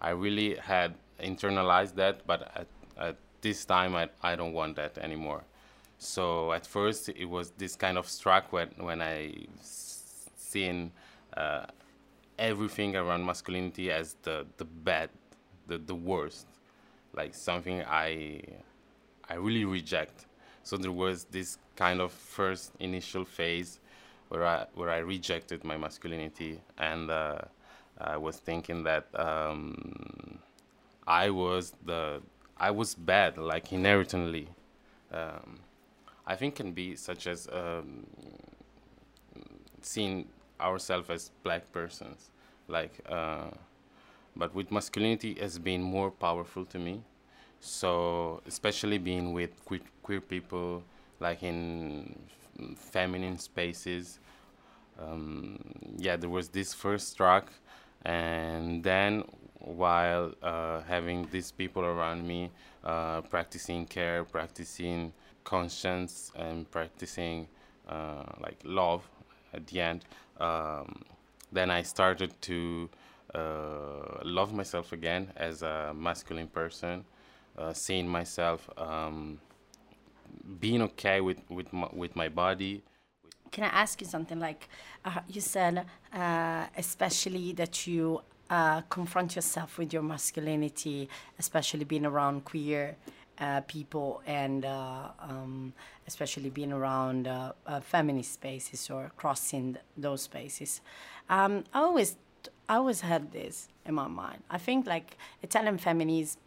I 0.00 0.10
really 0.10 0.56
had 0.56 0.94
internalized 1.20 1.94
that, 1.96 2.26
but 2.26 2.42
at, 2.56 2.66
at 2.98 3.16
this 3.42 3.64
time 3.64 3.94
I, 3.94 4.08
I 4.22 4.34
don't 4.36 4.52
want 4.52 4.76
that 4.76 4.98
anymore. 4.98 5.44
So 5.98 6.52
at 6.52 6.66
first 6.66 7.08
it 7.10 7.26
was 7.26 7.52
this 7.52 7.76
kind 7.76 7.96
of 7.96 8.08
struck 8.08 8.52
when 8.52 8.70
when 8.78 9.00
I 9.00 9.34
seen 9.62 10.92
uh, 11.36 11.66
everything 12.38 12.96
around 12.96 13.24
masculinity 13.24 13.92
as 13.92 14.16
the 14.22 14.46
the 14.56 14.64
bad, 14.64 15.10
the 15.68 15.78
the 15.78 15.94
worst, 15.94 16.46
like 17.14 17.34
something 17.34 17.84
I 17.86 18.42
I 19.28 19.34
really 19.34 19.64
reject. 19.64 20.26
So 20.70 20.76
there 20.76 20.92
was 20.92 21.24
this 21.24 21.58
kind 21.74 22.00
of 22.00 22.12
first 22.12 22.70
initial 22.78 23.24
phase 23.24 23.80
where 24.28 24.46
I 24.46 24.66
where 24.76 24.88
I 24.88 24.98
rejected 24.98 25.64
my 25.64 25.76
masculinity 25.76 26.60
and 26.78 27.10
uh, 27.10 27.38
I 28.00 28.16
was 28.16 28.36
thinking 28.36 28.84
that 28.84 29.08
um, 29.16 30.38
I 31.08 31.30
was 31.30 31.72
the 31.84 32.22
I 32.56 32.70
was 32.70 32.94
bad 32.94 33.36
like 33.36 33.72
inherently. 33.72 34.46
Um, 35.12 35.58
I 36.26 36.36
think 36.36 36.54
can 36.54 36.70
be 36.72 36.94
such 36.94 37.26
as 37.26 37.48
um, 37.52 38.06
seeing 39.82 40.26
ourselves 40.60 41.10
as 41.10 41.30
black 41.42 41.70
persons, 41.72 42.30
like. 42.68 42.92
Uh, 43.08 43.50
but 44.36 44.54
with 44.54 44.70
masculinity 44.72 45.34
has 45.40 45.58
been 45.58 45.82
more 45.82 46.10
powerful 46.10 46.64
to 46.66 46.78
me 46.78 47.02
So 47.60 48.42
especially 48.46 48.98
being 48.98 49.34
with 49.34 49.52
queer 50.10 50.20
people, 50.20 50.82
like 51.20 51.44
in 51.44 52.18
feminine 52.74 53.38
spaces. 53.38 54.18
Um, 54.98 55.56
yeah, 55.96 56.16
there 56.16 56.28
was 56.28 56.48
this 56.48 56.74
first 56.74 57.16
track, 57.16 57.46
and 58.04 58.82
then 58.82 59.22
while 59.60 60.34
uh, 60.42 60.80
having 60.80 61.28
these 61.30 61.52
people 61.52 61.84
around 61.84 62.26
me, 62.26 62.50
uh, 62.82 63.20
practicing 63.20 63.86
care, 63.86 64.24
practicing 64.24 65.12
conscience, 65.44 66.32
and 66.34 66.68
practicing 66.72 67.46
uh, 67.88 68.24
like 68.40 68.58
love 68.64 69.08
at 69.54 69.64
the 69.68 69.80
end, 69.80 70.04
um, 70.40 71.04
then 71.52 71.70
I 71.70 71.82
started 71.82 72.32
to 72.50 72.88
uh, 73.32 74.24
love 74.24 74.52
myself 74.52 74.92
again 74.92 75.30
as 75.36 75.62
a 75.62 75.94
masculine 75.94 76.48
person, 76.48 77.04
uh, 77.56 77.72
seeing 77.72 78.08
myself. 78.08 78.68
Um, 78.76 79.38
being 80.58 80.82
okay 80.82 81.20
with 81.20 81.38
with 81.48 81.72
my, 81.72 81.88
with 81.92 82.16
my 82.16 82.28
body. 82.28 82.82
Can 83.50 83.64
I 83.64 83.68
ask 83.68 84.00
you 84.00 84.06
something? 84.06 84.38
Like 84.38 84.68
uh, 85.04 85.20
you 85.28 85.40
said, 85.40 85.84
uh, 86.12 86.66
especially 86.76 87.52
that 87.54 87.86
you 87.86 88.22
uh, 88.48 88.82
confront 88.82 89.36
yourself 89.36 89.78
with 89.78 89.92
your 89.92 90.02
masculinity, 90.02 91.08
especially 91.38 91.84
being 91.84 92.06
around 92.06 92.44
queer 92.44 92.96
uh, 93.38 93.62
people 93.62 94.22
and 94.26 94.64
uh, 94.64 95.08
um, 95.20 95.72
especially 96.06 96.50
being 96.50 96.72
around 96.72 97.26
uh, 97.26 97.52
feminist 97.80 98.34
spaces 98.34 98.90
or 98.90 99.10
crossing 99.16 99.76
those 99.96 100.22
spaces. 100.22 100.80
Um, 101.28 101.64
I 101.72 101.80
always, 101.80 102.16
I 102.68 102.76
always 102.76 103.00
had 103.00 103.32
this 103.32 103.68
in 103.86 103.94
my 103.94 104.08
mind. 104.08 104.42
I 104.50 104.58
think 104.58 104.86
like 104.86 105.16
Italian 105.42 105.78
feminism 105.78 106.40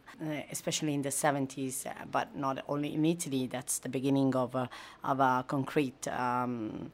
especially 0.52 0.94
in 0.94 1.02
the 1.02 1.10
70s, 1.10 1.86
uh, 1.86 1.92
but 2.12 2.36
not 2.36 2.64
only 2.68 2.94
in 2.94 3.06
Italy. 3.06 3.48
That's 3.48 3.80
the 3.80 3.90
beginning 3.90 4.36
of 4.36 4.56
a, 4.56 4.70
of 5.04 5.20
a 5.20 5.44
concrete 5.48 6.08
um, 6.08 6.92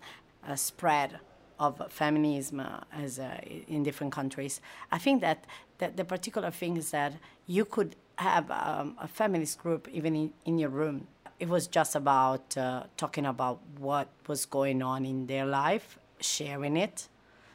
a 0.47 0.57
spread 0.57 1.19
of 1.59 1.81
feminism 1.91 2.61
uh, 2.61 2.79
as 2.93 3.19
uh, 3.19 3.37
in 3.67 3.83
different 3.83 4.13
countries. 4.13 4.61
I 4.91 4.97
think 4.97 5.21
that, 5.21 5.45
that 5.79 5.97
the 5.97 6.05
particular 6.05 6.51
thing 6.51 6.77
is 6.77 6.91
that 6.91 7.13
you 7.47 7.65
could 7.65 7.95
have 8.17 8.49
um, 8.51 8.95
a 8.99 9.07
feminist 9.07 9.59
group 9.59 9.87
even 9.91 10.15
in, 10.15 10.33
in 10.45 10.57
your 10.57 10.69
room. 10.69 11.07
It 11.39 11.49
was 11.49 11.67
just 11.67 11.95
about 11.95 12.57
uh, 12.57 12.83
talking 12.97 13.25
about 13.25 13.59
what 13.77 14.09
was 14.27 14.45
going 14.45 14.81
on 14.81 15.05
in 15.05 15.27
their 15.27 15.45
life, 15.45 15.97
sharing 16.19 16.75
it. 16.77 17.07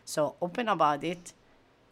So 0.05 0.37
open 0.41 0.69
about 0.69 1.05
it, 1.05 1.33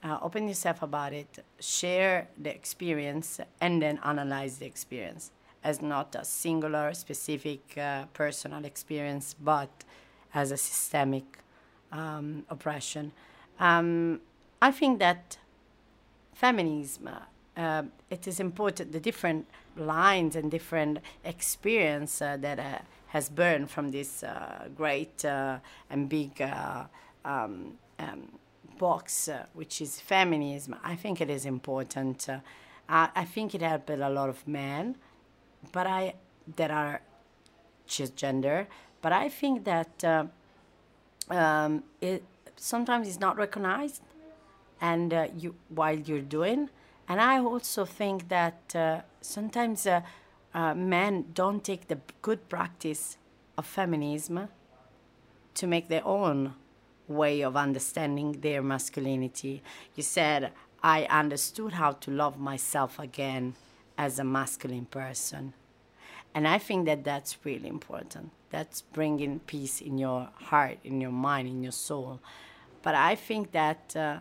uh, 0.03 0.19
open 0.21 0.49
yourself 0.49 0.83
about 0.83 1.13
it, 1.13 1.45
share 1.61 2.29
the 2.37 2.53
experience, 2.53 3.41
and 3.61 3.81
then 3.81 4.01
analyze 4.05 4.59
the 4.59 4.67
experience 4.67 5.31
as 5.65 5.81
not 5.81 6.15
a 6.17 6.25
singular, 6.25 6.93
specific, 6.93 7.79
uh, 7.79 8.05
personal 8.13 8.65
experience, 8.65 9.35
but 9.41 9.85
as 10.35 10.51
a 10.51 10.57
systemic 10.57 11.39
um, 11.93 12.45
oppression. 12.51 13.13
Um, 13.61 14.21
I 14.61 14.73
think 14.73 14.99
that 14.99 15.39
feminism, 16.35 17.09
uh, 17.57 17.83
it 18.11 18.27
is 18.27 18.41
important, 18.41 18.93
the 18.93 19.01
different 19.01 19.47
lines 19.77 20.35
and 20.35 20.51
different 20.51 20.99
experience 21.25 22.21
uh, 22.21 22.37
that 22.39 22.59
uh, 22.59 22.79
has 23.09 23.29
burned 23.29 23.71
from 23.71 23.91
this 23.91 24.23
uh, 24.23 24.69
great 24.77 25.25
and 25.25 26.09
big 26.09 26.43
um, 27.25 27.79
um 27.99 28.29
box, 28.79 29.29
uh, 29.29 29.47
which 29.55 29.81
is 29.81 30.01
feminism, 30.01 30.77
I 30.85 30.97
think 30.97 31.21
it 31.21 31.31
is 31.31 31.47
important. 31.47 32.29
Uh, 32.29 32.39
I, 32.89 33.09
I, 33.15 33.25
think 33.25 33.55
it 33.55 33.63
helped 33.63 33.91
a 33.91 33.97
lot 33.97 34.29
of 34.29 34.47
men, 34.47 34.97
but 35.73 35.87
I 35.87 36.15
that 36.57 36.71
are 36.71 37.01
cisgender. 37.89 38.67
But 39.01 39.13
I 39.13 39.29
think 39.29 39.65
that 39.65 40.05
uh, 40.05 40.25
um, 41.31 41.85
it 42.01 42.23
sometimes 42.57 43.09
is 43.09 43.21
not 43.21 43.37
recognized, 43.37 44.03
and 44.81 45.13
uh, 45.13 45.29
you 45.37 45.55
while 45.69 45.99
you're 45.99 46.21
doing. 46.21 46.71
And 47.09 47.21
I 47.21 47.39
also 47.39 47.85
think 47.85 48.29
that 48.29 48.75
uh, 48.75 49.01
sometimes 49.21 49.87
uh, 49.87 50.03
men 50.75 51.27
don't 51.35 51.63
take 51.65 51.89
the 51.89 51.99
good 52.23 52.49
practice 52.49 53.17
of 53.59 53.67
feminism 53.67 54.49
to 55.55 55.67
make 55.67 55.89
their 55.89 56.07
own 56.07 56.55
way 57.13 57.43
of 57.43 57.57
understanding 57.57 58.33
their 58.41 58.63
masculinity. 58.63 59.63
You 59.95 60.03
said, 60.03 60.53
I 60.83 61.05
understood 61.05 61.73
how 61.75 61.93
to 61.93 62.11
love 62.11 62.39
myself 62.39 62.99
again 62.99 63.55
as 63.97 64.19
a 64.19 64.25
masculine 64.25 64.87
person. 64.87 65.53
And 66.35 66.49
I 66.49 66.59
think 66.59 66.87
that 66.87 67.05
that's 67.05 67.37
really 67.45 67.69
important. 67.69 68.31
That's 68.51 68.81
bringing 68.81 69.41
peace 69.41 69.81
in 69.81 69.99
your 69.99 70.29
heart, 70.35 70.79
in 70.83 71.01
your 71.01 71.13
mind, 71.13 71.49
in 71.49 71.63
your 71.63 71.73
soul. 71.73 72.21
But 72.83 72.95
I 72.95 73.15
think 73.15 73.53
that 73.53 73.95
uh, 73.95 74.19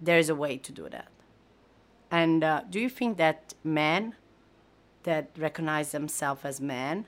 there's 0.00 0.28
a 0.28 0.34
way 0.34 0.56
to 0.56 0.72
do 0.72 0.88
that. 0.88 1.08
And 2.10 2.42
uh, 2.42 2.62
do 2.70 2.80
you 2.80 2.88
think 2.88 3.18
that 3.18 3.54
men 3.62 4.14
that 5.02 5.30
recognize 5.36 5.92
themselves 5.92 6.40
as 6.44 6.60
men 6.60 7.04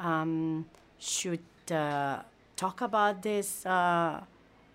um, 0.00 0.66
should 0.98 1.40
uh, 1.70 2.20
talk 2.56 2.80
about 2.80 3.22
this 3.22 3.66
uh, 3.66 4.20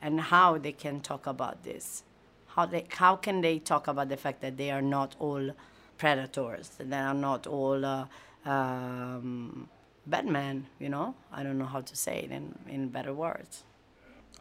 and 0.01 0.19
how 0.19 0.57
they 0.57 0.71
can 0.71 1.01
talk 1.01 1.27
about 1.27 1.63
this. 1.63 2.03
How, 2.47 2.65
they, 2.65 2.85
how 2.89 3.15
can 3.15 3.41
they 3.41 3.59
talk 3.59 3.87
about 3.87 4.09
the 4.09 4.17
fact 4.17 4.41
that 4.41 4.57
they 4.57 4.71
are 4.71 4.81
not 4.81 5.15
all 5.19 5.51
predators, 5.97 6.69
that 6.77 6.89
they 6.89 6.97
are 6.97 7.13
not 7.13 7.47
all 7.47 7.85
uh, 7.85 8.05
um, 8.45 9.69
bad 10.05 10.25
men, 10.25 10.67
you 10.79 10.89
know? 10.89 11.15
I 11.31 11.43
don't 11.43 11.57
know 11.57 11.65
how 11.65 11.81
to 11.81 11.95
say 11.95 12.19
it 12.19 12.31
in, 12.31 12.57
in 12.67 12.89
better 12.89 13.13
words. 13.13 13.63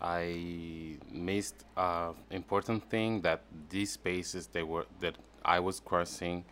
I 0.01 0.97
missed 1.11 1.65
an 1.77 2.15
important 2.31 2.89
thing 2.89 3.21
that 3.23 3.43
these 3.69 3.93
spaces 3.93 4.47
they 4.47 4.63
were 4.63 4.87
that 5.01 5.17
I 5.45 5.59
was 5.59 5.81
crossing, 5.81 6.45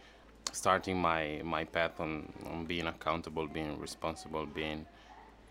starting 0.53 1.01
my, 1.01 1.41
my 1.45 1.65
path 1.65 2.01
on, 2.01 2.33
on 2.47 2.65
being 2.67 2.87
accountable, 2.87 3.47
being 3.47 3.79
responsible, 3.79 4.47
being 4.47 4.87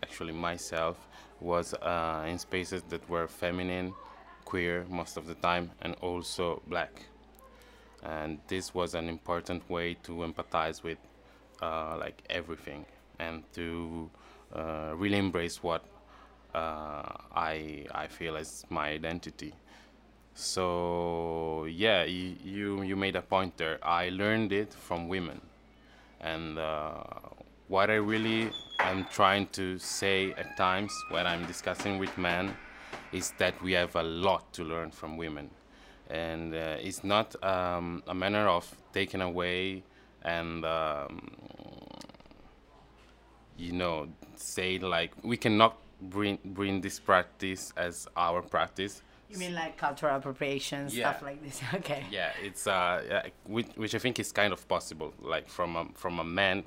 actually 0.06 0.32
myself 0.32 0.96
was 1.40 1.74
uh, 1.74 2.24
in 2.28 2.38
spaces 2.38 2.82
that 2.90 3.02
were 3.08 3.26
feminine, 3.26 3.92
queer 4.44 4.86
most 4.88 5.16
of 5.16 5.26
the 5.26 5.34
time, 5.34 5.70
and 5.82 5.94
also 6.00 6.62
black. 6.68 6.92
And 8.02 8.38
this 8.46 8.72
was 8.74 8.94
an 8.94 9.08
important 9.08 9.68
way 9.68 9.94
to 10.04 10.12
empathize 10.28 10.82
with 10.82 10.98
uh, 11.60 11.96
like 11.98 12.22
everything 12.30 12.84
and 13.18 13.42
to 13.54 14.08
uh, 14.54 14.92
really 14.94 15.18
embrace 15.18 15.62
what 15.62 15.82
uh, 16.54 17.02
I 17.34 17.86
I 17.90 18.06
feel 18.06 18.36
as 18.36 18.64
my 18.70 18.88
identity. 18.88 19.52
So 20.34 21.66
yeah, 21.68 22.04
you, 22.04 22.36
you 22.44 22.82
you 22.82 22.96
made 22.96 23.16
a 23.16 23.22
point 23.22 23.56
there. 23.56 23.78
I 23.82 24.10
learned 24.10 24.52
it 24.52 24.72
from 24.72 25.08
women, 25.08 25.40
and 26.20 26.58
uh, 26.58 27.02
what 27.68 27.90
I 27.90 27.96
really 27.96 28.50
am 28.90 29.06
trying 29.10 29.46
to 29.48 29.78
say 29.78 30.32
at 30.32 30.56
times 30.56 30.92
when 31.10 31.26
I'm 31.26 31.44
discussing 31.46 31.98
with 31.98 32.16
men 32.18 32.54
is 33.12 33.32
that 33.38 33.60
we 33.62 33.72
have 33.72 33.94
a 33.96 34.02
lot 34.02 34.52
to 34.54 34.64
learn 34.64 34.90
from 34.90 35.16
women. 35.16 35.50
And 36.08 36.54
uh, 36.54 36.76
it's 36.80 37.02
not 37.02 37.42
um, 37.44 38.02
a 38.06 38.14
manner 38.14 38.48
of 38.48 38.72
taking 38.92 39.20
away 39.20 39.82
and, 40.22 40.64
um, 40.64 41.30
you 43.56 43.72
know, 43.72 44.08
say 44.36 44.78
like 44.78 45.12
we 45.22 45.36
cannot 45.36 45.78
bring, 46.00 46.38
bring 46.44 46.80
this 46.80 47.00
practice 47.00 47.72
as 47.76 48.06
our 48.16 48.42
practice. 48.42 49.02
You 49.28 49.38
mean 49.38 49.54
like 49.54 49.76
cultural 49.76 50.16
appropriation, 50.16 50.88
yeah. 50.90 51.10
stuff 51.10 51.22
like 51.22 51.42
this? 51.42 51.60
Okay. 51.74 52.04
Yeah, 52.10 52.30
it's 52.42 52.66
uh, 52.66 53.22
which, 53.44 53.66
which 53.74 53.94
I 53.94 53.98
think 53.98 54.20
is 54.20 54.30
kind 54.30 54.52
of 54.52 54.68
possible, 54.68 55.12
like 55.20 55.48
from 55.48 55.74
a, 55.74 55.86
from 55.94 56.20
a 56.20 56.24
man 56.24 56.64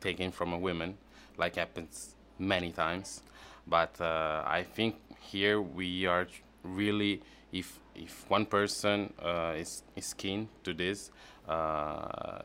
taking 0.00 0.30
from 0.30 0.52
a 0.52 0.58
woman, 0.58 0.96
like 1.38 1.56
happens 1.56 2.14
many 2.38 2.70
times. 2.72 3.22
But 3.66 4.00
uh, 4.00 4.42
I 4.46 4.62
think 4.62 4.96
here 5.20 5.60
we 5.60 6.06
are 6.06 6.28
really, 6.62 7.22
if 7.52 7.80
if 7.94 8.24
one 8.28 8.46
person 8.46 9.12
uh, 9.22 9.54
is 9.56 9.82
is 9.96 10.14
keen 10.14 10.48
to 10.64 10.72
this, 10.72 11.10
uh, 11.48 12.42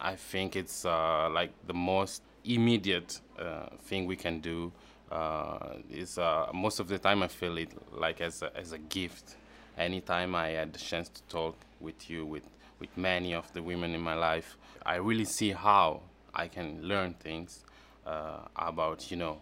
I 0.00 0.14
think 0.16 0.56
it's 0.56 0.84
uh, 0.84 1.28
like 1.30 1.50
the 1.66 1.74
most 1.74 2.22
immediate 2.44 3.20
uh, 3.38 3.66
thing 3.84 4.06
we 4.06 4.16
can 4.16 4.40
do. 4.40 4.72
Is 5.90 6.18
most 6.52 6.80
of 6.80 6.88
the 6.88 6.98
time 6.98 7.22
I 7.22 7.28
feel 7.28 7.56
it 7.56 7.70
like 7.92 8.20
as 8.20 8.42
a, 8.42 8.54
as 8.56 8.72
a 8.72 8.78
gift. 8.78 9.36
Anytime 9.78 10.34
I 10.34 10.48
had 10.48 10.72
the 10.72 10.78
chance 10.78 11.08
to 11.08 11.22
talk 11.28 11.56
with 11.80 12.10
you, 12.10 12.26
with 12.26 12.42
with 12.78 12.96
many 12.96 13.34
of 13.34 13.50
the 13.52 13.62
women 13.62 13.94
in 13.94 14.00
my 14.00 14.14
life, 14.14 14.56
I 14.84 14.96
really 14.96 15.24
see 15.24 15.52
how 15.52 16.02
I 16.34 16.48
can 16.48 16.82
learn 16.82 17.14
things 17.14 17.64
uh, 18.08 18.40
about, 18.56 19.10
you 19.10 19.16
know, 19.16 19.34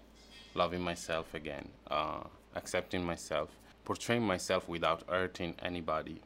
loving 0.55 0.83
myself 0.83 1.35
again, 1.35 1.67
uh, 1.91 2.23
accepting 2.55 3.03
myself, 3.05 3.49
portraying 3.85 4.23
myself 4.23 4.69
without 4.69 5.01
hurting 5.09 5.55
anybody. 5.63 6.19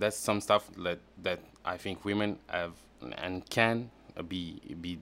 that's 0.00 0.16
some 0.16 0.40
stuff 0.40 0.70
that 0.84 1.00
that 1.22 1.40
I 1.64 1.76
think 1.76 2.04
women 2.04 2.38
have 2.48 2.74
and 3.18 3.48
can 3.50 3.90
be 4.28 4.60
be 4.80 4.98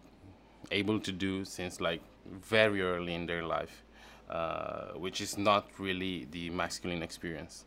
able 0.70 0.98
to 1.00 1.12
do 1.12 1.44
since 1.44 1.80
like 1.80 2.00
very 2.26 2.82
early 2.82 3.14
in 3.14 3.26
their 3.26 3.42
life, 3.42 3.84
uh, 4.30 4.92
which 5.04 5.20
is 5.20 5.38
not 5.38 5.68
really 5.78 6.26
the 6.30 6.50
masculine 6.50 7.02
experience. 7.02 7.64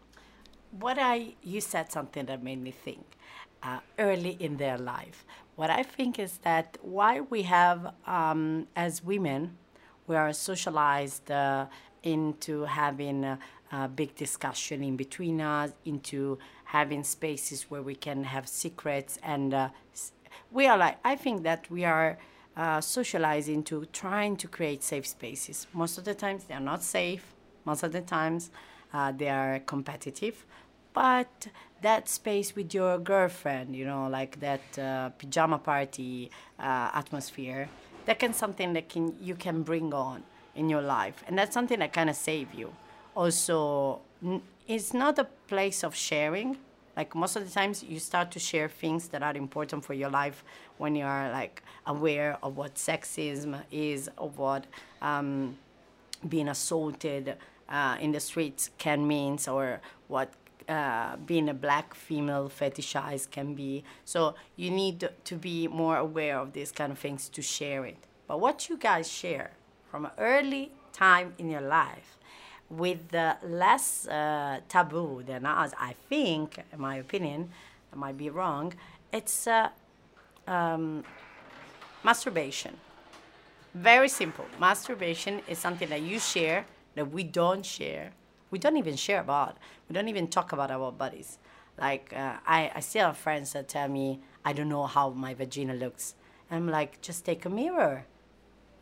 What 0.71 0.97
I 0.99 1.35
you 1.43 1.61
said 1.61 1.91
something 1.91 2.25
that 2.25 2.43
made 2.43 2.61
me 2.61 2.71
think. 2.71 3.05
Uh, 3.61 3.79
early 3.97 4.37
in 4.39 4.55
their 4.55 4.77
life, 4.77 5.25
what 5.57 5.69
I 5.69 5.83
think 5.83 6.17
is 6.17 6.37
that 6.43 6.77
why 6.81 7.19
we 7.19 7.41
have 7.43 7.93
um, 8.07 8.67
as 8.73 9.03
women, 9.03 9.57
we 10.07 10.15
are 10.15 10.31
socialized 10.31 11.29
uh, 11.29 11.65
into 12.01 12.63
having 12.63 13.25
a, 13.25 13.37
a 13.73 13.89
big 13.89 14.15
discussion 14.15 14.81
in 14.81 14.95
between 14.95 15.41
us, 15.41 15.73
into 15.83 16.39
having 16.63 17.03
spaces 17.03 17.63
where 17.63 17.81
we 17.81 17.95
can 17.95 18.23
have 18.23 18.47
secrets 18.47 19.19
and 19.23 19.53
uh, 19.53 19.69
we 20.51 20.67
are 20.67 20.77
like 20.77 20.97
i 21.03 21.15
think 21.15 21.41
that 21.43 21.69
we 21.71 21.83
are 21.83 22.17
uh, 22.55 22.81
socializing 22.81 23.63
to 23.63 23.85
trying 23.93 24.35
to 24.35 24.47
create 24.47 24.83
safe 24.83 25.07
spaces. 25.07 25.65
Most 25.71 25.97
of 25.97 26.03
the 26.03 26.13
times 26.13 26.43
they 26.43 26.53
are 26.53 26.59
not 26.59 26.83
safe. 26.83 27.33
Most 27.63 27.83
of 27.83 27.93
the 27.93 28.01
times 28.01 28.51
uh, 28.93 29.13
they 29.13 29.29
are 29.29 29.59
competitive 29.59 30.45
but 30.93 31.47
that 31.81 32.09
space 32.09 32.55
with 32.55 32.73
your 32.73 32.97
girlfriend 32.97 33.75
you 33.75 33.85
know 33.85 34.07
like 34.07 34.39
that 34.39 34.77
uh, 34.77 35.09
pajama 35.09 35.57
party 35.57 36.29
uh, 36.59 36.91
atmosphere. 36.93 37.69
That 38.05 38.19
can 38.19 38.33
something 38.33 38.73
that 38.73 38.89
can 38.89 39.15
you 39.21 39.35
can 39.35 39.63
bring 39.63 39.93
on 39.93 40.23
in 40.55 40.69
your 40.69 40.81
life. 40.81 41.23
And 41.27 41.37
that's 41.37 41.53
something 41.53 41.79
that 41.79 41.93
kind 41.93 42.09
of 42.09 42.15
save 42.15 42.53
you. 42.53 42.73
Also 43.15 44.01
it's 44.67 44.93
not 44.93 45.17
a 45.19 45.25
place 45.47 45.83
of 45.83 45.95
sharing. 45.95 46.57
Like 46.97 47.15
most 47.15 47.35
of 47.35 47.45
the 47.45 47.51
times 47.51 47.83
you 47.83 47.99
start 47.99 48.31
to 48.31 48.39
share 48.39 48.67
things 48.67 49.07
that 49.09 49.23
are 49.23 49.35
important 49.35 49.85
for 49.85 49.93
your 49.93 50.09
life 50.09 50.43
when 50.77 50.95
you 50.95 51.05
are 51.05 51.31
like 51.31 51.63
aware 51.85 52.37
of 52.43 52.57
what 52.57 52.75
sexism 52.75 53.61
is 53.71 54.09
of 54.17 54.37
what 54.37 54.65
um, 55.01 55.57
being 56.27 56.49
assaulted 56.49 57.35
uh, 57.69 57.97
in 58.01 58.11
the 58.11 58.19
streets 58.19 58.69
can 58.77 59.07
means 59.07 59.47
or 59.47 59.79
what 60.07 60.33
uh, 60.69 61.17
being 61.25 61.49
a 61.49 61.53
black 61.53 61.93
female 61.93 62.49
fetishized 62.49 63.31
can 63.31 63.55
be 63.55 63.83
so 64.05 64.35
you 64.55 64.69
need 64.69 65.09
to 65.23 65.35
be 65.35 65.67
more 65.67 65.97
aware 65.97 66.37
of 66.37 66.53
these 66.53 66.71
kind 66.71 66.91
of 66.91 66.99
things 66.99 67.27
to 67.27 67.41
share 67.41 67.85
it 67.85 67.97
but 68.27 68.39
what 68.39 68.69
you 68.69 68.77
guys 68.77 69.09
share 69.09 69.51
from 69.89 70.05
an 70.05 70.11
early 70.17 70.71
time 70.93 71.33
in 71.37 71.49
your 71.49 71.61
life 71.61 72.19
with 72.69 73.09
the 73.09 73.37
less 73.43 74.07
uh, 74.07 74.59
taboo 74.69 75.23
than 75.25 75.45
us, 75.45 75.71
I 75.79 75.95
think, 76.07 76.59
in 76.71 76.79
my 76.79 76.95
opinion, 76.97 77.49
I 77.91 77.95
might 77.95 78.17
be 78.17 78.29
wrong, 78.29 78.73
it's 79.11 79.47
uh, 79.47 79.69
um, 80.47 81.03
masturbation. 82.03 82.77
Very 83.73 84.09
simple. 84.09 84.45
Masturbation 84.59 85.41
is 85.47 85.57
something 85.57 85.89
that 85.89 86.01
you 86.01 86.19
share 86.19 86.65
that 86.95 87.11
we 87.11 87.23
don't 87.23 87.65
share. 87.65 88.11
We 88.51 88.59
don't 88.59 88.77
even 88.77 88.95
share 88.95 89.21
about. 89.21 89.57
We 89.87 89.93
don't 89.93 90.07
even 90.07 90.27
talk 90.27 90.51
about 90.51 90.71
our 90.71 90.91
bodies. 90.91 91.37
Like, 91.77 92.11
uh, 92.15 92.37
I, 92.45 92.71
I 92.75 92.79
still 92.81 93.07
have 93.07 93.17
friends 93.17 93.53
that 93.53 93.69
tell 93.69 93.87
me, 93.87 94.19
I 94.43 94.53
don't 94.53 94.69
know 94.69 94.85
how 94.85 95.11
my 95.11 95.33
vagina 95.33 95.73
looks. 95.73 96.15
And 96.49 96.57
I'm 96.57 96.69
like, 96.69 97.01
just 97.01 97.25
take 97.25 97.45
a 97.45 97.49
mirror. 97.49 98.05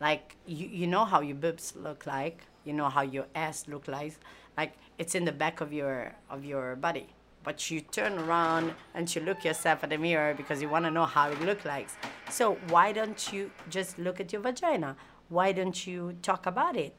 Like, 0.00 0.36
you, 0.46 0.66
you 0.66 0.86
know 0.86 1.04
how 1.04 1.20
your 1.20 1.36
boobs 1.36 1.74
look 1.76 2.06
like 2.06 2.46
you 2.68 2.74
know 2.74 2.90
how 2.90 3.00
your 3.00 3.26
ass 3.34 3.66
look 3.66 3.88
like 3.88 4.14
like 4.58 4.74
it's 4.98 5.14
in 5.14 5.24
the 5.24 5.32
back 5.32 5.62
of 5.62 5.72
your 5.72 6.12
of 6.28 6.44
your 6.44 6.76
body 6.76 7.06
but 7.42 7.70
you 7.70 7.80
turn 7.80 8.18
around 8.18 8.74
and 8.94 9.12
you 9.14 9.22
look 9.22 9.42
yourself 9.42 9.82
at 9.82 9.88
the 9.90 9.96
mirror 9.96 10.34
because 10.34 10.60
you 10.60 10.68
want 10.68 10.84
to 10.84 10.90
know 10.90 11.06
how 11.06 11.30
it 11.30 11.40
look 11.40 11.64
like 11.64 11.88
so 12.28 12.56
why 12.68 12.92
don't 12.92 13.32
you 13.32 13.50
just 13.70 13.98
look 13.98 14.20
at 14.20 14.32
your 14.32 14.42
vagina 14.42 14.94
why 15.30 15.50
don't 15.50 15.86
you 15.86 16.14
talk 16.20 16.44
about 16.44 16.76
it 16.76 16.94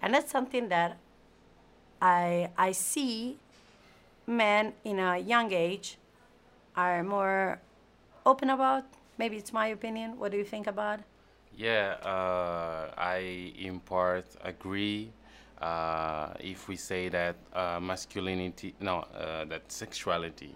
and 0.00 0.14
that's 0.14 0.30
something 0.30 0.68
that 0.68 0.98
i 2.00 2.48
i 2.56 2.72
see 2.72 3.36
men 4.26 4.72
in 4.84 4.98
a 4.98 5.18
young 5.18 5.52
age 5.52 5.98
are 6.76 7.02
more 7.02 7.60
open 8.26 8.50
about 8.50 8.84
maybe 9.18 9.36
it's 9.36 9.52
my 9.52 9.68
opinion 9.68 10.18
what 10.18 10.30
do 10.30 10.38
you 10.38 10.44
think 10.44 10.66
about 10.66 11.00
yeah, 11.58 11.96
uh, 12.04 12.92
I 12.96 13.52
in 13.58 13.80
part 13.80 14.24
agree. 14.44 15.10
Uh, 15.60 16.28
if 16.38 16.68
we 16.68 16.76
say 16.76 17.08
that 17.08 17.34
uh, 17.52 17.80
masculinity, 17.82 18.76
no, 18.78 18.98
uh, 18.98 19.44
that 19.46 19.72
sexuality, 19.72 20.54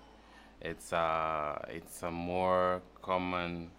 it's 0.61 0.93
uh, 0.93 1.59
it's 1.69 2.05
a 2.05 2.11
more 2.13 2.83
common 3.03 3.73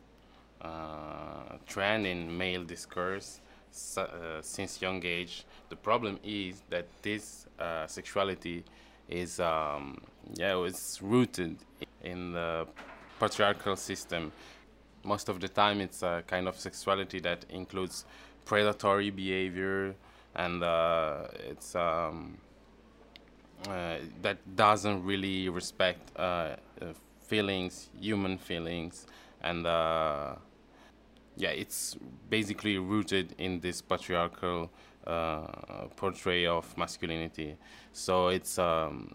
uh, 0.62 1.56
trend 1.66 2.06
in 2.06 2.38
male 2.38 2.66
discourse 2.66 3.40
since 3.72 4.82
young 4.82 5.02
age. 5.06 5.46
The 5.74 5.78
problem 5.78 6.20
is 6.24 6.62
that 6.70 6.86
this 7.02 7.48
sexuality 7.88 8.64
is 9.10 9.40
um, 9.40 10.00
yeah, 10.36 10.64
it's 10.66 11.02
rooted 11.02 11.58
in 12.04 12.34
the 12.34 12.68
patriarchal 13.20 13.76
system. 13.76 14.32
Most 15.04 15.30
of 15.30 15.40
the 15.40 15.48
time 15.48 15.82
it's 15.82 16.04
a 16.04 16.24
kind 16.28 16.48
of 16.48 16.60
sexuality 16.60 17.20
that 17.22 17.46
includes 17.50 18.06
predatory 18.46 19.10
behavior 19.10 19.96
and 20.36 20.64
uh, 20.64 21.24
it's 21.50 21.74
um, 21.76 22.38
uh, 23.68 23.96
that 24.22 24.38
doesn't 24.56 25.04
really 25.04 25.50
respect 25.50 26.12
uh, 26.18 26.22
uh 26.82 26.94
feelings 27.24 27.90
human 28.00 28.38
feelings. 28.38 29.08
And 29.42 29.66
uh, 29.66 30.36
yeah 31.36 31.50
it's 31.50 31.98
basically 32.30 32.78
rooted 32.78 33.34
in 33.40 33.60
this 33.60 33.82
patriarchal 33.82 34.70
uh, 35.08 35.46
portrayal 35.96 36.58
of 36.58 36.78
masculinity 36.78 37.56
so 37.92 38.28
it's 38.28 38.58
um, 38.58 39.14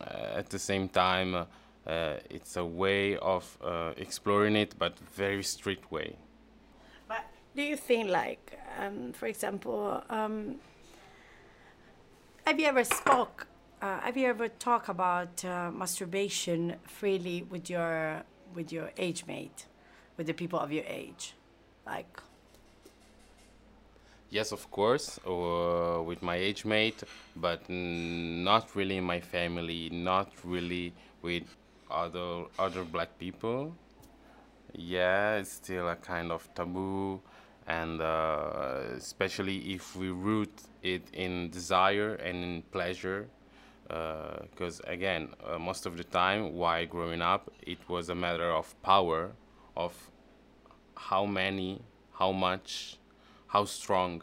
at 0.00 0.48
the 0.50 0.58
same 0.58 0.88
time 0.88 1.46
uh, 1.88 2.16
it's 2.28 2.56
a 2.56 2.64
way 2.64 3.16
of 3.16 3.56
uh, 3.64 3.92
exploring 3.96 4.56
it, 4.56 4.74
but 4.78 4.98
very 4.98 5.42
strict 5.42 5.90
way. 5.90 6.16
But 7.08 7.24
do 7.56 7.62
you 7.62 7.76
think, 7.76 8.10
like, 8.10 8.58
um, 8.78 9.12
for 9.14 9.26
example, 9.26 10.02
um, 10.10 10.56
have 12.46 12.60
you 12.60 12.66
ever 12.66 12.84
spoke? 12.84 13.46
Uh, 13.80 14.00
have 14.00 14.16
you 14.16 14.26
ever 14.26 14.48
talked 14.48 14.90
about 14.90 15.42
uh, 15.44 15.70
masturbation 15.70 16.76
freely 16.84 17.42
with 17.42 17.70
your 17.70 18.22
with 18.54 18.72
your 18.72 18.90
age 18.98 19.24
mate, 19.26 19.66
with 20.16 20.26
the 20.26 20.34
people 20.34 20.58
of 20.58 20.70
your 20.72 20.84
age, 20.84 21.34
like? 21.86 22.20
Yes, 24.30 24.52
of 24.52 24.70
course, 24.70 25.18
uh, 25.26 26.02
with 26.04 26.22
my 26.22 26.36
age 26.36 26.64
mate, 26.64 27.02
but 27.36 27.62
not 27.68 28.74
really 28.76 28.98
in 28.98 29.04
my 29.04 29.20
family, 29.20 29.88
not 29.90 30.30
really 30.44 30.92
with 31.22 31.44
other 31.90 32.44
other 32.58 32.84
black 32.84 33.18
people. 33.18 33.74
Yeah 34.74 35.36
it's 35.36 35.52
still 35.52 35.88
a 35.88 35.96
kind 35.96 36.30
of 36.32 36.48
taboo 36.54 37.20
and 37.66 38.00
uh, 38.00 38.80
especially 38.96 39.58
if 39.74 39.96
we 39.96 40.10
root 40.10 40.52
it 40.82 41.02
in 41.12 41.50
desire 41.50 42.14
and 42.14 42.44
in 42.44 42.62
pleasure 42.72 43.28
because 43.88 44.80
uh, 44.80 44.84
again 44.92 45.28
uh, 45.46 45.58
most 45.58 45.86
of 45.86 45.96
the 45.96 46.04
time 46.04 46.54
while 46.54 46.84
growing 46.86 47.22
up 47.22 47.50
it 47.62 47.78
was 47.88 48.10
a 48.10 48.14
matter 48.14 48.50
of 48.52 48.66
power 48.82 49.32
of 49.76 49.94
how 50.96 51.24
many 51.24 51.80
how 52.12 52.32
much 52.32 52.98
how 53.48 53.64
strong 53.64 54.22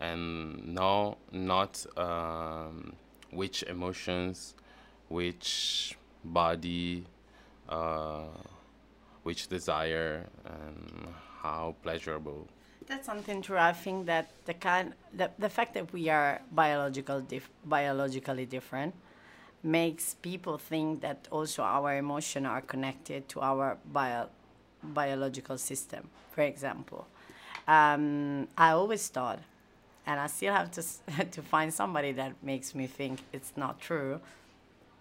and 0.00 0.74
no 0.74 1.16
not 1.30 1.86
um, 1.96 2.92
which 3.30 3.62
emotions 3.64 4.54
which 5.12 5.94
body, 6.24 7.04
uh, 7.68 8.24
which 9.22 9.46
desire, 9.48 10.26
and 10.44 11.06
how 11.42 11.74
pleasurable. 11.82 12.48
That's 12.86 13.06
something 13.06 13.42
true. 13.42 13.58
I 13.58 13.72
think 13.72 14.06
that 14.06 14.30
the 14.46 14.54
kind, 14.54 14.94
the, 15.14 15.30
the 15.38 15.48
fact 15.48 15.74
that 15.74 15.92
we 15.92 16.08
are 16.08 16.40
biological 16.50 17.20
dif- 17.20 17.50
biologically 17.64 18.46
different 18.46 18.94
makes 19.62 20.14
people 20.14 20.58
think 20.58 21.02
that 21.02 21.28
also 21.30 21.62
our 21.62 21.96
emotions 21.96 22.46
are 22.46 22.62
connected 22.62 23.28
to 23.28 23.40
our 23.40 23.78
bio, 23.92 24.28
biological 24.82 25.58
system. 25.58 26.08
For 26.32 26.42
example, 26.42 27.06
um, 27.68 28.48
I 28.56 28.70
always 28.70 29.06
thought, 29.08 29.40
and 30.06 30.18
I 30.20 30.26
still 30.26 30.52
have 30.52 30.70
to 30.72 30.82
to 31.30 31.42
find 31.42 31.72
somebody 31.72 32.12
that 32.12 32.32
makes 32.42 32.74
me 32.74 32.86
think 32.86 33.20
it's 33.32 33.52
not 33.56 33.80
true 33.80 34.20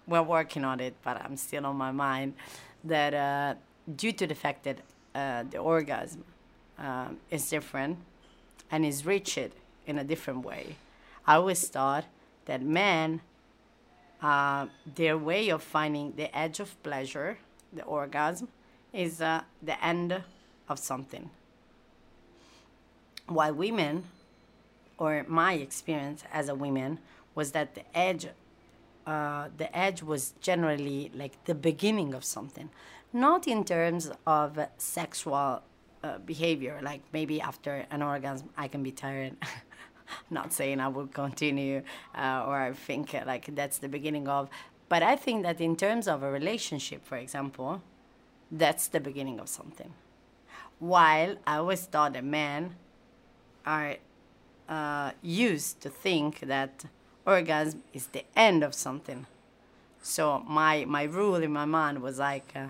we're 0.08 0.22
working 0.22 0.64
on 0.66 0.80
it, 0.80 0.96
but 1.04 1.22
I'm 1.24 1.38
still 1.38 1.66
on 1.66 1.76
my 1.76 1.92
mind 1.92 2.34
that 2.84 3.14
uh, 3.14 3.56
due 3.96 4.12
to 4.12 4.28
the 4.28 4.36
fact 4.36 4.64
that 4.64 4.78
uh, 5.14 5.44
the 5.50 5.58
orgasm 5.58 6.24
uh, 6.80 7.10
is 7.30 7.50
different 7.50 7.98
and 8.70 8.86
is 8.86 9.06
reached 9.06 9.52
in 9.88 9.98
a 9.98 10.04
different 10.04 10.46
way, 10.46 10.76
I 11.26 11.36
always 11.36 11.68
thought 11.68 12.06
that 12.46 12.62
men 12.62 13.22
uh, 14.22 14.68
their 14.96 15.18
way 15.18 15.50
of 15.50 15.64
finding 15.64 16.14
the 16.16 16.36
edge 16.38 16.60
of 16.60 16.82
pleasure, 16.84 17.38
the 17.74 17.84
orgasm, 17.84 18.48
is 18.94 19.22
uh, 19.22 19.42
the 19.64 19.84
end 19.84 20.22
of 20.70 20.78
something. 20.78 21.30
While 23.28 23.54
women, 23.54 24.04
or 24.98 25.26
my 25.28 25.54
experience 25.54 26.24
as 26.32 26.50
a 26.50 26.56
woman, 26.56 27.00
was 27.36 27.52
that 27.54 27.76
the 27.76 27.84
edge, 27.98 28.28
uh, 29.06 29.50
the 29.58 29.76
edge 29.78 30.04
was 30.04 30.34
generally 30.42 31.12
like 31.14 31.44
the 31.46 31.56
beginning 31.56 32.14
of 32.14 32.24
something, 32.24 32.70
not 33.14 33.48
in 33.48 33.64
terms 33.64 34.12
of 34.28 34.60
sexual 34.78 35.62
uh, 36.04 36.18
behavior. 36.20 36.80
Like 36.82 37.02
maybe 37.14 37.42
after 37.42 37.86
an 37.90 38.02
orgasm, 38.02 38.50
I 38.58 38.68
can 38.68 38.84
be 38.84 38.92
tired. 38.92 39.38
not 40.30 40.52
saying 40.54 40.80
I 40.80 40.88
will 40.90 41.08
continue 41.08 41.84
uh, 42.16 42.44
or 42.46 42.60
I 42.60 42.74
think 42.74 43.16
uh, 43.16 43.24
like 43.26 43.56
that's 43.56 43.78
the 43.78 43.88
beginning 43.88 44.28
of. 44.28 44.50
But 44.90 45.04
I 45.04 45.16
think 45.16 45.44
that 45.44 45.62
in 45.62 45.76
terms 45.76 46.08
of 46.08 46.22
a 46.22 46.30
relationship, 46.30 47.06
for 47.06 47.18
example, 47.18 47.82
that's 48.52 48.88
the 48.88 49.00
beginning 49.00 49.40
of 49.40 49.48
something. 49.48 49.94
While 50.80 51.38
I 51.48 51.58
always 51.58 51.86
thought 51.86 52.16
a 52.18 52.22
men 52.22 52.76
are 53.66 53.96
uh, 54.70 55.12
used 55.22 55.82
to 55.82 55.90
think 55.90 56.40
that 56.42 56.86
orgasm 57.26 57.84
is 57.94 58.08
the 58.08 58.24
end 58.36 58.64
of 58.64 58.74
something. 58.74 59.26
So 60.02 60.44
my 60.48 60.86
my 60.86 61.04
rule 61.04 61.36
in 61.36 61.52
my 61.52 61.66
mind 61.66 62.02
was 62.02 62.20
like, 62.20 62.52
uh, 62.56 62.68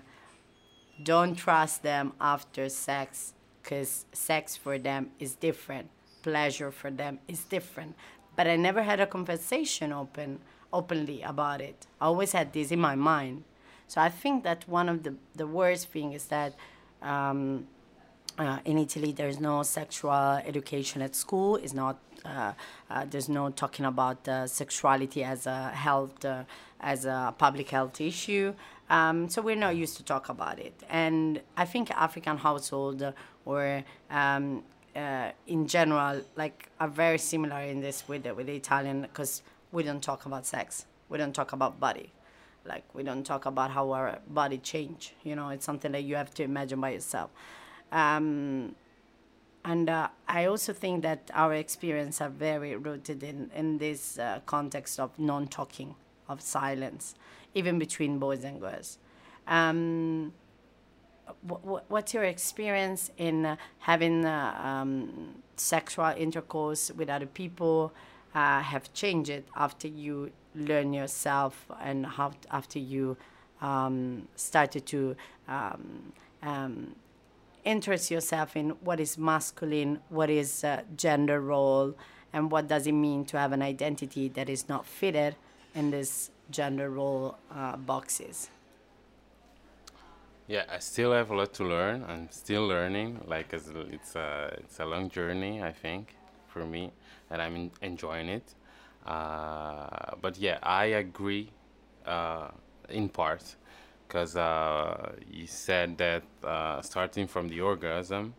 don't 1.04 1.36
trust 1.36 1.84
them 1.84 2.13
after 2.19 2.69
sex, 2.69 3.34
because 3.62 4.06
sex 4.12 4.58
for 4.58 4.77
them 4.77 5.12
is 5.19 5.36
different 5.36 5.89
pleasure 6.21 6.71
for 6.71 6.91
them 6.91 7.19
is 7.27 7.43
different. 7.43 7.95
But 8.36 8.47
I 8.47 8.56
never 8.56 8.84
had 8.84 8.99
a 8.99 9.08
conversation 9.08 9.91
open 9.91 10.39
openly 10.73 11.21
about 11.21 11.60
it. 11.60 11.88
I 11.99 12.06
always 12.06 12.32
had 12.32 12.54
this 12.54 12.71
in 12.71 12.80
my 12.80 12.95
mind. 12.95 13.43
So 13.88 13.99
I 13.99 14.08
think 14.08 14.45
that 14.45 14.67
one 14.69 14.88
of 14.88 15.04
the, 15.04 15.15
the 15.36 15.45
worst 15.45 15.89
thing 15.89 16.13
is 16.13 16.25
that 16.25 16.56
um, 17.01 17.67
uh, 18.38 18.60
in 18.65 18.78
Italy 18.78 19.12
there's 19.12 19.39
no 19.39 19.63
sexual 19.63 20.41
education 20.46 21.02
at 21.02 21.15
school. 21.15 21.56
It's 21.58 21.74
not 21.74 22.00
uh, 22.26 22.54
uh, 22.89 23.06
there's 23.10 23.30
no 23.30 23.50
talking 23.50 23.86
about 23.86 24.28
uh, 24.28 24.46
sexuality 24.48 25.24
as 25.24 25.48
a 25.48 25.70
health 25.70 26.24
uh, 26.24 26.44
as 26.80 27.06
a 27.06 27.34
public 27.38 27.70
health 27.70 28.00
issue. 28.00 28.54
Um, 28.89 29.30
so 29.30 29.41
we're 29.41 29.56
not 29.56 29.76
used 29.76 29.98
to 29.98 30.04
talk 30.04 30.30
about 30.30 30.60
it. 30.60 30.74
And 30.89 31.41
I 31.56 31.65
think 31.65 31.91
African 31.91 32.38
household 32.38 33.13
or 33.46 33.84
um, 34.10 34.63
uh, 34.96 35.32
in 35.48 35.67
general 35.67 36.22
like 36.36 36.70
are 36.80 36.89
very 36.89 37.17
similar 37.17 37.62
in 37.62 37.80
this 37.80 38.04
with 38.08 38.24
the, 38.24 38.36
with 38.36 38.48
the 38.48 38.56
Italian 38.56 39.04
because 39.04 39.44
we 39.72 39.84
don't 39.84 40.04
talk 40.04 40.26
about 40.26 40.46
sex, 40.46 40.86
we 41.10 41.17
don't 41.17 41.34
talk 41.34 41.54
about 41.54 41.80
body, 41.80 42.12
like 42.65 42.84
we 42.94 43.04
don't 43.04 43.24
talk 43.24 43.46
about 43.46 43.72
how 43.72 43.91
our 43.91 44.20
body 44.28 44.58
change. 44.58 45.13
You 45.24 45.36
know, 45.36 45.50
it's 45.50 45.65
something 45.65 45.94
that 45.94 46.04
you 46.04 46.15
have 46.15 46.34
to 46.36 46.44
imagine 46.44 46.82
by 46.82 46.91
yourself. 46.91 47.32
Um, 47.91 48.75
and 49.63 49.89
uh, 49.89 50.08
I 50.27 50.45
also 50.45 50.73
think 50.73 51.04
that 51.04 51.30
our 51.34 51.54
experience 51.54 52.19
are 52.21 52.30
very 52.30 52.75
rooted 52.75 53.21
in 53.23 53.51
in 53.56 53.77
this 53.77 54.17
uh, 54.17 54.39
context 54.45 54.99
of 54.99 55.17
non-talking, 55.19 55.95
of 56.27 56.41
silence, 56.41 57.15
even 57.54 57.77
between 57.77 58.17
boys 58.17 58.43
and 58.43 58.60
girls. 58.60 58.97
Um, 59.47 60.34
what's 61.88 62.13
your 62.13 62.23
experience 62.23 63.12
in 63.17 63.45
uh, 63.45 63.56
having 63.80 64.25
uh, 64.25 64.60
um, 64.63 65.36
sexual 65.56 66.13
intercourse 66.17 66.91
with 66.91 67.10
other 67.10 67.25
people 67.25 67.93
uh, 68.36 68.62
have 68.62 68.91
changed 68.93 69.43
after 69.56 69.88
you 69.88 70.32
learn 70.56 70.93
yourself 70.93 71.65
and 71.82 72.06
how 72.06 72.32
after 72.51 72.80
you 72.80 73.17
um, 73.62 74.27
started 74.36 74.86
to 74.88 75.15
um, 75.47 76.12
um, 76.43 76.95
interest 77.63 78.12
yourself 78.12 78.56
in 78.56 78.71
what 78.82 79.00
is 79.00 79.17
masculine, 79.17 80.00
what 80.10 80.30
is 80.30 80.63
uh, 80.63 80.82
gender 80.95 81.41
role, 81.41 81.95
and 82.34 82.52
what 82.52 82.67
does 82.67 82.88
it 82.88 82.93
mean 82.93 83.26
to 83.26 83.38
have 83.38 83.52
an 83.52 83.62
identity 83.62 84.30
that 84.30 84.50
is 84.50 84.67
not 84.69 84.86
fitted 84.86 85.36
in 85.76 85.91
this 85.91 86.32
gender 86.50 86.89
role 86.89 87.38
uh, 87.54 87.78
boxes. 87.78 88.50
Yeah, 90.47 90.63
I 90.69 90.80
still 90.80 91.13
have 91.13 91.32
a 91.32 91.36
lot 91.36 91.54
to 91.54 91.63
learn. 91.63 92.04
I'm 92.08 92.30
still 92.32 92.67
learning. 92.67 93.21
Like 93.26 93.54
it's 93.54 93.69
a 94.15 94.58
it's 94.58 94.80
a 94.80 94.86
long 94.86 95.10
journey, 95.10 95.63
I 95.63 95.71
think, 95.71 96.15
for 96.47 96.65
me, 96.65 96.91
and 97.30 97.41
I'm 97.41 97.71
enjoying 97.82 98.28
it. 98.28 98.54
Uh, 99.06 100.15
but 100.21 100.38
yeah, 100.38 100.60
I 100.62 100.86
agree 100.86 101.50
uh, 102.06 102.50
in 102.89 103.08
part 103.08 103.56
because 104.12 104.36
uh, 104.36 105.13
you 105.32 105.47
said 105.47 105.97
that 105.97 106.24
uh, 106.43 106.82
starting 106.82 107.28
from 107.28 107.47
the 107.47 107.62
orgasm, 107.62 108.34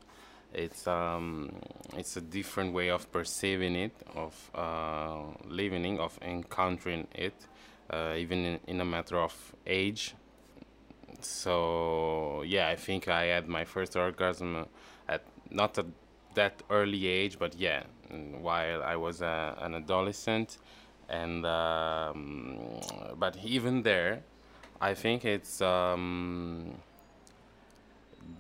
it's 0.53 0.87
um, 0.87 1.51
it's 1.97 2.15
a 2.19 2.21
different 2.21 2.75
way 2.75 2.91
of 2.91 3.11
perceiving 3.11 3.75
it, 3.75 3.93
of 4.15 4.51
uh, 4.55 5.23
living, 5.47 5.99
of 5.99 6.19
encountering 6.21 7.07
it, 7.15 7.33
uh, 7.89 8.13
even 8.19 8.45
in, 8.45 8.61
in 8.67 8.81
a 8.83 8.85
matter 8.85 9.17
of 9.17 9.35
age. 9.67 10.15
So 11.23 12.43
yeah, 12.43 12.69
I 12.69 12.77
think 12.77 13.09
I 13.09 13.25
had 13.25 13.49
my 13.49 13.65
first 13.65 13.97
orgasm 13.97 14.67
at 15.09 15.23
not 15.51 15.79
at 15.79 15.87
that 16.35 16.63
early 16.69 17.07
age, 17.07 17.39
but 17.39 17.55
yeah, 17.55 17.85
while 18.11 18.83
I 18.83 18.97
was 18.97 19.23
a, 19.23 19.57
an 19.59 19.75
adolescent, 19.75 20.59
and 21.09 21.47
um, 21.47 22.59
but 23.19 23.39
even 23.43 23.83
there, 23.83 24.23
I 24.83 24.95
think 24.95 25.25
it's 25.25 25.63
um, 25.63 26.75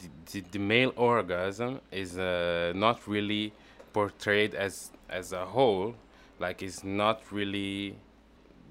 the, 0.00 0.08
the, 0.32 0.40
the, 0.50 0.58
male 0.58 0.92
orgasm 0.96 1.80
is 1.92 2.18
uh, 2.18 2.72
not 2.74 3.06
really 3.06 3.52
portrayed 3.92 4.56
as 4.56 4.90
as 5.08 5.32
a 5.32 5.44
whole, 5.46 5.94
like 6.40 6.60
it's 6.60 6.82
not 6.82 7.22
really 7.30 7.94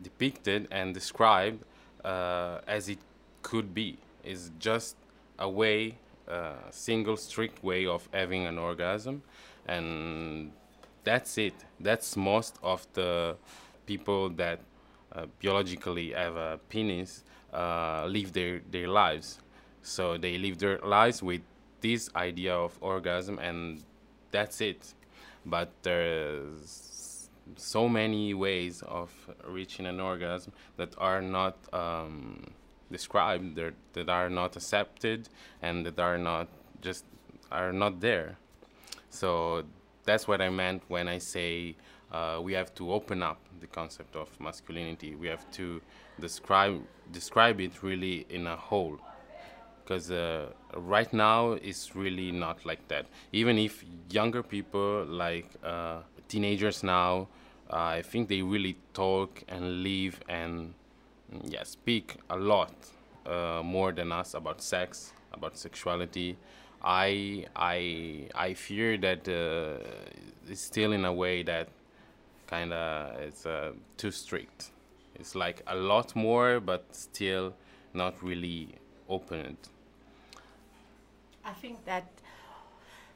depicted 0.03 0.67
and 0.69 0.93
described 0.93 1.63
uh, 2.03 2.59
as 2.67 2.89
it 2.89 2.99
could 3.41 3.73
be 3.73 3.97
It's 4.21 4.51
just 4.59 4.97
a 5.39 5.49
way, 5.49 5.95
a 6.27 6.55
single 6.71 7.15
strict 7.15 7.63
way 7.63 7.85
of 7.87 8.05
having 8.11 8.47
an 8.47 8.57
orgasm, 8.57 9.23
and 9.65 10.51
that's 11.05 11.37
it. 11.37 11.53
That's 11.79 12.17
most 12.17 12.59
of 12.61 12.85
the 12.93 13.37
people 13.85 14.29
that 14.31 14.59
uh, 15.13 15.27
biologically 15.41 16.11
have 16.11 16.35
a 16.35 16.59
penis 16.67 17.23
uh, 17.53 18.05
live 18.07 18.33
their, 18.33 18.61
their 18.71 18.87
lives. 18.87 19.39
So 19.81 20.17
they 20.17 20.37
live 20.37 20.57
their 20.57 20.77
lives 20.79 21.23
with 21.23 21.41
this 21.81 22.09
idea 22.15 22.55
of 22.55 22.77
orgasm, 22.81 23.39
and 23.39 23.83
that's 24.31 24.61
it. 24.61 24.93
But 25.45 25.71
there's 25.81 27.29
so 27.55 27.89
many 27.89 28.33
ways 28.33 28.83
of 28.83 29.11
reaching 29.47 29.85
an 29.85 29.99
orgasm 29.99 30.53
that 30.77 30.93
are 30.97 31.21
not 31.21 31.57
um, 31.73 32.51
described 32.91 33.55
that, 33.93 34.09
are 34.09 34.29
not 34.29 34.55
accepted 34.55 35.29
and 35.61 35.85
that 35.85 35.99
are 35.99 36.17
not 36.17 36.47
just 36.81 37.05
are 37.51 37.73
not 37.73 37.99
there. 37.99 38.37
So 39.09 39.63
that's 40.05 40.27
what 40.27 40.41
I 40.41 40.49
meant 40.49 40.83
when 40.87 41.07
I 41.07 41.17
say 41.17 41.75
uh, 42.11 42.39
we 42.41 42.53
have 42.53 42.73
to 42.75 42.91
open 42.93 43.23
up 43.23 43.39
the 43.59 43.67
concept 43.67 44.15
of 44.15 44.27
masculinity. 44.39 45.15
We 45.15 45.27
have 45.27 45.49
to 45.51 45.81
describe 46.21 46.81
describe 47.11 47.59
it 47.59 47.83
really 47.83 48.25
in 48.29 48.47
a 48.47 48.55
whole, 48.55 48.97
because 49.83 50.11
uh, 50.11 50.45
right 50.75 51.11
now 51.11 51.51
it's 51.51 51.95
really 51.95 52.31
not 52.31 52.65
like 52.65 52.87
that. 52.87 53.05
Even 53.33 53.57
if 53.57 53.83
younger 54.09 54.43
people, 54.43 55.05
like 55.05 55.49
uh, 55.63 55.97
teenagers 56.27 56.83
now, 56.83 57.27
uh, 57.69 57.97
I 57.99 58.01
think 58.01 58.29
they 58.29 58.41
really 58.41 58.77
talk 58.93 59.43
and 59.47 59.83
live 59.83 60.19
and 60.29 60.73
yeah, 61.43 61.63
speak 61.63 62.15
a 62.29 62.37
lot 62.37 62.73
uh, 63.25 63.61
more 63.63 63.91
than 63.91 64.11
us 64.11 64.33
about 64.33 64.61
sex, 64.61 65.13
about 65.33 65.57
sexuality. 65.57 66.37
I 66.83 67.45
I 67.55 68.27
I 68.33 68.53
fear 68.53 68.97
that 68.97 69.27
uh, 69.27 69.83
it's 70.49 70.61
still 70.61 70.93
in 70.93 71.05
a 71.05 71.13
way 71.13 71.43
that 71.43 71.67
kind 72.47 72.73
of 72.73 73.19
it's 73.19 73.45
uh, 73.45 73.71
too 73.97 74.11
strict. 74.11 74.71
It's 75.15 75.35
like 75.35 75.61
a 75.67 75.75
lot 75.75 76.15
more, 76.15 76.59
but 76.59 76.85
still 76.95 77.53
not 77.93 78.21
really 78.23 78.75
opened. 79.09 79.57
I 81.43 81.53
think 81.53 81.85
that 81.85 82.05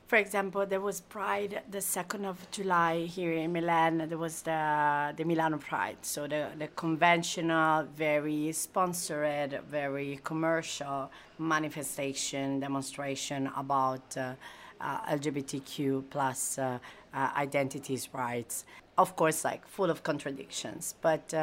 for 0.08 0.18
example, 0.18 0.68
there 0.68 0.82
was 0.82 1.02
Pride 1.02 1.64
the 1.72 1.80
2nd 1.80 2.26
of 2.26 2.38
July 2.52 3.06
here 3.06 3.34
in 3.34 3.52
Milan. 3.52 4.06
There 4.08 4.20
was 4.20 4.43
the, 4.43 5.14
the 5.18 5.24
Milano 5.26 5.58
Pride. 5.58 5.98
So 6.04 6.28
the, 6.28 6.50
the 6.60 6.68
conventional, 6.68 7.84
very 7.86 8.52
sponsored, 8.52 9.60
very 9.68 10.20
commercial 10.24 11.10
manifestation, 11.39 12.60
demonstration 12.60 13.50
about 13.58 14.16
uh, 14.16 14.34
uh, 14.80 15.16
LGBTQ 15.16 16.04
plus 16.12 16.60
uh, 16.60 16.78
uh, 17.12 17.32
identities 17.36 18.10
rights. 18.14 18.66
Of 19.00 19.16
course, 19.16 19.43
like 19.43 19.68
full 19.68 19.89
of 19.89 20.04
contradictions. 20.04 20.93
But 21.02 21.34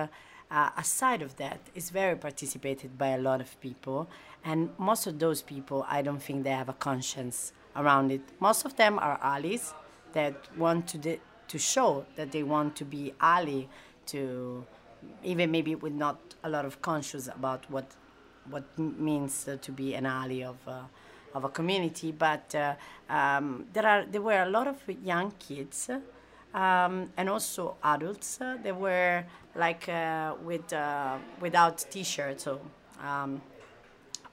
uh, 0.53 0.71
aside 0.77 1.23
of 1.23 1.37
that, 1.37 1.59
it's 1.75 1.91
very 1.91 2.15
participated 2.15 2.99
by 2.99 3.09
a 3.09 3.19
lot 3.19 3.41
of 3.41 3.59
people, 3.61 4.09
and 4.45 4.69
most 4.79 5.07
of 5.07 5.19
those 5.19 5.41
people, 5.41 5.87
I 5.89 6.03
don't 6.03 6.23
think 6.23 6.45
they 6.45 6.51
have 6.51 6.69
a 6.69 6.75
conscience 6.75 7.53
around 7.75 8.13
it. 8.13 8.21
Most 8.39 8.67
of 8.67 8.77
them 8.77 8.99
are 8.99 9.19
allies 9.23 9.73
that 10.13 10.35
want 10.59 10.87
to 10.89 10.99
de- 10.99 11.21
to 11.49 11.59
show 11.59 12.05
that 12.17 12.33
they 12.33 12.43
want 12.43 12.77
to 12.77 12.85
be 12.85 13.15
ally 13.21 13.65
to, 14.07 14.65
even 15.25 15.51
maybe 15.51 15.75
with 15.75 15.93
not 15.93 16.19
a 16.45 16.51
lot 16.51 16.65
of 16.65 16.83
conscience 16.83 17.29
about 17.29 17.69
what 17.71 17.87
what 18.51 18.65
means 18.79 19.49
uh, 19.49 19.57
to 19.63 19.73
be 19.73 19.95
an 19.95 20.07
ally 20.07 20.43
of. 20.45 20.57
Uh, 20.67 20.83
of 21.35 21.45
a 21.45 21.49
community, 21.49 22.13
but 22.13 22.55
uh, 22.55 22.75
um, 23.09 23.65
there 23.73 23.87
are 23.87 24.05
there 24.05 24.21
were 24.21 24.43
a 24.43 24.49
lot 24.51 24.69
of 24.69 24.77
young 25.03 25.31
kids 25.39 25.89
um, 26.55 27.11
and 27.17 27.29
also 27.29 27.77
adults. 27.83 28.39
Uh, 28.41 28.59
were 28.79 29.25
like 29.55 29.89
uh, 29.89 30.35
with 30.43 30.73
uh, 30.73 31.19
without 31.41 31.85
t-shirts, 31.91 32.45
so 32.45 32.61
um, 33.05 33.41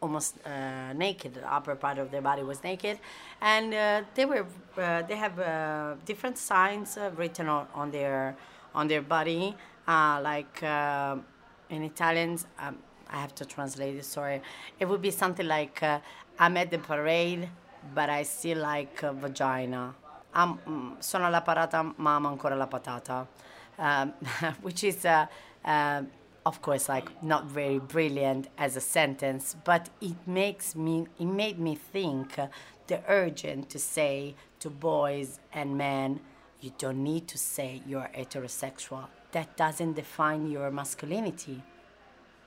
almost 0.02 0.38
uh, 0.46 0.94
naked. 0.94 1.34
The 1.34 1.54
upper 1.54 1.76
part 1.76 1.98
of 1.98 2.12
their 2.12 2.22
body 2.22 2.44
was 2.44 2.64
naked, 2.64 3.00
and 3.42 3.74
they 4.16 4.26
were 4.26 4.46
they 4.76 5.16
have 5.16 6.06
different 6.06 6.38
signs 6.38 6.98
written 7.16 7.50
on, 7.50 7.68
on 7.74 7.92
their 7.92 8.36
on 8.74 8.88
their 8.88 9.02
body, 9.02 9.56
like 9.88 10.64
in 10.64 11.84
Italian. 11.84 12.40
Um, 12.60 12.78
I 13.12 13.18
have 13.18 13.34
to 13.36 13.46
translate 13.46 13.96
it. 13.96 14.06
Sorry, 14.06 14.42
it 14.80 14.86
would 14.86 15.02
be 15.02 15.12
something 15.12 15.48
like 15.48 15.82
I'm 16.38 16.58
at 16.58 16.70
the 16.70 16.78
parade, 16.78 17.50
but 17.96 18.10
I 18.10 18.24
still 18.24 18.60
like 18.60 19.02
vagina. 19.02 19.96
Mm, 20.36 21.00
sono 21.00 21.26
alla 21.26 21.42
parata 21.42 21.82
ma 21.98 22.16
amo 22.16 22.28
ancora 22.28 22.56
la 22.56 22.68
patata, 22.68 23.26
um, 23.80 24.14
which 24.62 24.84
is, 24.84 25.06
uh, 25.06 25.26
uh, 25.66 26.04
of 26.46 26.62
course, 26.62 26.88
like 26.88 27.24
not 27.24 27.46
very 27.46 27.80
brilliant 27.80 28.48
as 28.58 28.76
a 28.76 28.82
sentence, 28.82 29.56
but 29.64 29.90
it 30.02 30.16
makes 30.28 30.76
me, 30.76 31.08
it 31.20 31.26
made 31.26 31.60
me 31.60 31.76
think 31.76 32.36
the 32.88 33.02
urgent 33.08 33.70
to 33.70 33.80
say 33.80 34.36
to 34.60 34.70
boys 34.70 35.40
and 35.52 35.78
men, 35.78 36.20
you 36.62 36.72
don't 36.78 37.04
need 37.04 37.28
to 37.30 37.38
say 37.38 37.82
you're 37.88 38.10
heterosexual. 38.16 39.08
That 39.32 39.56
doesn't 39.56 39.94
define 39.94 40.50
your 40.50 40.70
masculinity. 40.72 41.64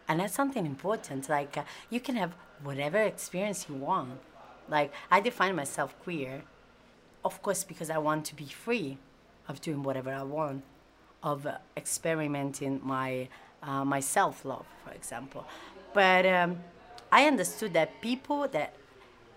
And 0.09 0.21
that's 0.21 0.35
something 0.35 0.67
important. 0.67 1.29
Like, 1.29 1.57
uh, 1.57 1.65
you 1.91 2.01
can 2.01 2.17
have 2.17 2.35
whatever 2.63 2.99
experience 2.99 3.67
you 3.69 3.77
want. 3.77 4.21
Like, 4.69 4.93
I 5.11 5.21
define 5.21 5.57
myself 5.57 5.95
queer 6.03 6.43
of 7.25 7.43
course, 7.43 7.65
because 7.65 7.91
I 7.91 7.99
want 7.99 8.25
to 8.27 8.37
be 8.37 8.47
free 8.47 8.99
of 9.49 9.61
doing 9.61 9.83
whatever 9.83 10.13
I 10.13 10.23
want, 10.23 10.63
of 11.23 11.47
experimenting 11.77 12.81
my 12.83 13.29
uh, 13.63 13.85
my 13.85 14.01
self 14.01 14.45
love, 14.45 14.67
for 14.85 14.93
example. 14.93 15.47
But 15.95 16.27
um, 16.27 16.61
I 17.11 17.27
understood 17.27 17.75
that 17.75 18.01
people 18.01 18.49
that 18.49 18.75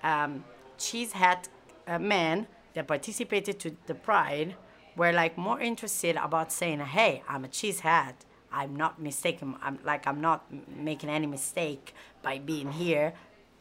um, 0.03 0.43
cishet 0.77 1.47
uh, 1.87 1.99
men 1.99 2.47
that 2.73 2.87
participated 2.87 3.59
to 3.59 3.75
the 3.85 3.95
pride 3.95 4.55
were 4.95 5.11
like 5.11 5.37
more 5.37 5.59
interested 5.59 6.15
about 6.15 6.51
saying, 6.51 6.79
"Hey, 6.79 7.23
I'm 7.27 7.45
a 7.45 7.49
cishet. 7.49 8.15
I'm 8.51 8.75
not 8.75 9.01
mistaken. 9.01 9.55
I'm 9.61 9.79
like 9.83 10.07
I'm 10.07 10.21
not 10.21 10.45
making 10.75 11.09
any 11.09 11.27
mistake 11.27 11.93
by 12.21 12.39
being 12.39 12.71
here. 12.71 13.13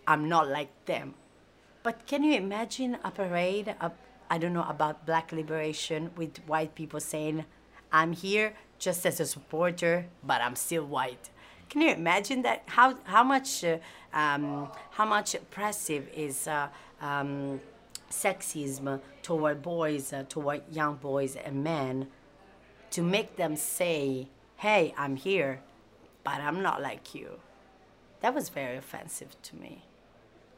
I'm 0.07 0.29
not 0.29 0.49
like 0.49 0.71
them." 0.87 1.15
But 1.85 2.07
can 2.07 2.25
you 2.25 2.33
imagine 2.33 2.97
a 3.05 3.11
parade, 3.11 3.75
I 4.31 4.39
don't 4.39 4.55
know 4.55 4.65
about 4.67 5.05
black 5.05 5.33
liberation 5.33 6.13
with 6.17 6.39
white 6.47 6.75
people 6.75 6.99
saying, 6.99 7.45
I'm 7.93 8.13
here 8.13 8.55
just 8.79 9.07
as 9.07 9.21
a 9.21 9.27
supporter, 9.27 10.07
but 10.23 10.41
I'm 10.41 10.57
still 10.57 10.85
white. 10.85 11.31
Can 11.69 11.81
you 11.81 11.91
imagine 11.91 12.43
that? 12.43 12.63
How, 12.67 12.97
how, 13.05 13.25
much, 13.25 13.65
uh, 13.65 13.79
um, 14.13 14.71
how 14.91 15.05
much 15.05 15.35
oppressive 15.35 16.09
is 16.15 16.47
uh, 16.47 16.69
um, 17.01 17.61
sexism 18.11 19.01
toward 19.23 19.63
boys, 19.63 20.13
uh, 20.13 20.25
toward 20.29 20.63
young 20.71 20.97
boys 20.97 21.37
and 21.37 21.65
men, 21.65 22.09
to 22.91 23.03
make 23.03 23.37
them 23.37 23.57
say, 23.57 24.29
hey, 24.57 24.95
I'm 24.97 25.17
here, 25.17 25.61
but 26.23 26.41
I'm 26.41 26.63
not 26.63 26.83
like 26.83 27.15
you. 27.15 27.41
That 28.21 28.35
was 28.35 28.49
very 28.49 28.77
offensive 28.77 29.41
to 29.43 29.57
me. 29.57 29.85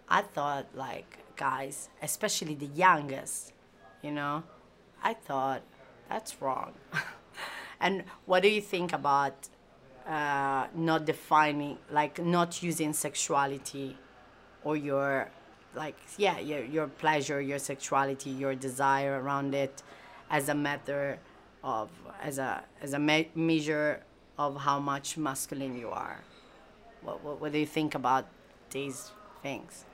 I 0.08 0.22
thought, 0.22 0.66
like, 0.74 1.18
guys, 1.36 1.88
especially 2.02 2.54
the 2.54 2.66
youngest, 2.66 3.52
you 4.06 4.12
know 4.12 4.42
i 5.02 5.12
thought 5.12 5.62
that's 6.08 6.40
wrong 6.40 6.72
and 7.80 8.04
what 8.24 8.42
do 8.42 8.48
you 8.48 8.60
think 8.60 8.92
about 8.92 9.48
uh, 10.06 10.66
not 10.74 11.04
defining 11.04 11.78
like 11.90 12.22
not 12.24 12.62
using 12.62 12.92
sexuality 12.92 13.96
or 14.64 14.76
your 14.76 15.30
like 15.74 15.96
yeah 16.16 16.38
your, 16.38 16.64
your 16.64 16.86
pleasure 16.86 17.40
your 17.40 17.58
sexuality 17.58 18.30
your 18.30 18.54
desire 18.54 19.20
around 19.20 19.54
it 19.54 19.82
as 20.30 20.48
a 20.48 20.54
matter 20.54 21.18
of 21.62 21.90
as 22.22 22.38
a 22.38 22.62
as 22.80 22.92
a 22.92 22.98
me- 22.98 23.30
measure 23.34 24.02
of 24.38 24.56
how 24.56 24.78
much 24.78 25.16
masculine 25.16 25.76
you 25.78 25.88
are? 25.88 26.20
What, 27.02 27.24
what, 27.24 27.40
what 27.40 27.52
do 27.52 27.58
you 27.58 27.66
think 27.66 27.94
about 27.94 28.26
these 28.70 29.10
things? 29.42 29.84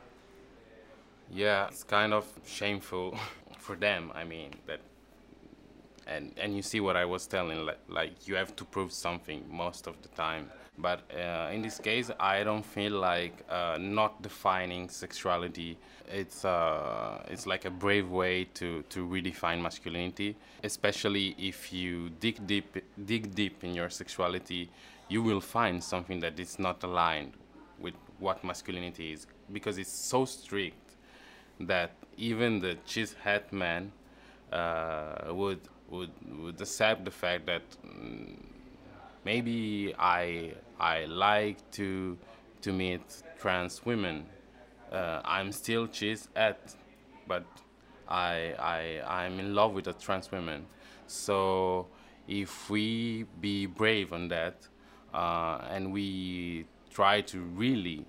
Yeah 1.30 1.68
it's 1.68 1.84
kind 1.84 2.12
of 2.12 2.26
shameful 2.44 3.16
for 3.58 3.76
them 3.76 4.10
i 4.14 4.24
mean 4.24 4.50
that 4.66 4.80
and 6.06 6.32
and 6.36 6.56
you 6.56 6.62
see 6.62 6.80
what 6.80 6.96
i 6.96 7.04
was 7.04 7.26
telling 7.26 7.64
like, 7.66 7.78
like 7.88 8.28
you 8.28 8.34
have 8.34 8.54
to 8.56 8.64
prove 8.64 8.92
something 8.92 9.44
most 9.50 9.86
of 9.86 10.00
the 10.02 10.08
time. 10.08 10.50
But 10.78 11.02
uh, 11.14 11.50
in 11.52 11.60
this 11.60 11.78
case 11.78 12.10
i 12.18 12.42
don't 12.42 12.64
feel 12.64 12.92
like 12.92 13.34
uh, 13.50 13.76
not 13.78 14.22
defining 14.22 14.88
sexuality. 14.88 15.78
It's 16.10 16.44
uh, 16.44 17.22
it's 17.28 17.46
like 17.46 17.64
a 17.66 17.70
brave 17.70 18.08
way 18.10 18.44
to 18.54 18.82
to 18.94 19.06
redefine 19.06 19.60
masculinity 19.60 20.36
especially 20.64 21.34
if 21.38 21.72
you 21.72 22.10
dig 22.20 22.46
deep 22.46 22.76
dig 23.04 23.34
deep 23.34 23.64
in 23.64 23.74
your 23.74 23.90
sexuality 23.90 24.70
you 25.08 25.22
will 25.22 25.40
find 25.40 25.84
something 25.84 26.20
that 26.20 26.40
is 26.40 26.58
not 26.58 26.82
aligned 26.82 27.32
with 27.78 27.94
what 28.18 28.42
masculinity 28.42 29.12
is. 29.12 29.26
Because 29.52 29.76
it's 29.76 29.92
so 29.92 30.24
strict 30.24 30.96
that 31.60 31.90
even 32.16 32.60
the 32.60 32.78
cishet 32.86 33.52
man 33.52 33.92
uh, 34.52 35.32
would 35.32 35.60
would 35.92 36.10
would 36.42 36.60
accept 36.60 37.04
the 37.04 37.10
fact 37.10 37.46
that 37.46 37.62
mm, 37.86 38.36
maybe 39.24 39.94
I 39.98 40.54
I 40.80 41.04
like 41.04 41.58
to 41.72 42.18
to 42.62 42.72
meet 42.72 43.22
trans 43.38 43.84
women. 43.84 44.26
Uh, 44.90 45.20
I'm 45.24 45.52
still 45.52 45.86
cishet, 45.86 46.56
but 47.28 47.44
I 48.08 48.54
I 48.58 48.80
I'm 49.22 49.38
in 49.38 49.54
love 49.54 49.72
with 49.74 49.86
a 49.86 49.92
trans 49.92 50.30
woman. 50.32 50.66
So 51.06 51.86
if 52.28 52.70
we 52.70 53.26
be 53.40 53.66
brave 53.66 54.12
on 54.12 54.28
that 54.28 54.66
uh, 55.12 55.58
and 55.70 55.92
we 55.92 56.66
try 56.90 57.20
to 57.20 57.40
really 57.40 58.04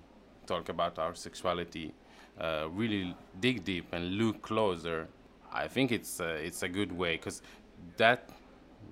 talk 0.46 0.68
about 0.68 0.98
our 0.98 1.14
sexuality 1.14 1.92
uh, 2.40 2.68
really 2.70 3.14
dig 3.40 3.64
deep 3.64 3.86
and 3.92 4.18
look 4.18 4.42
closer, 4.42 5.08
I 5.52 5.68
think 5.68 5.92
it's 5.92 6.20
uh, 6.20 6.38
it's 6.40 6.62
a 6.62 6.68
good 6.68 6.92
way 6.92 7.16
because 7.16 7.42
that 7.96 8.30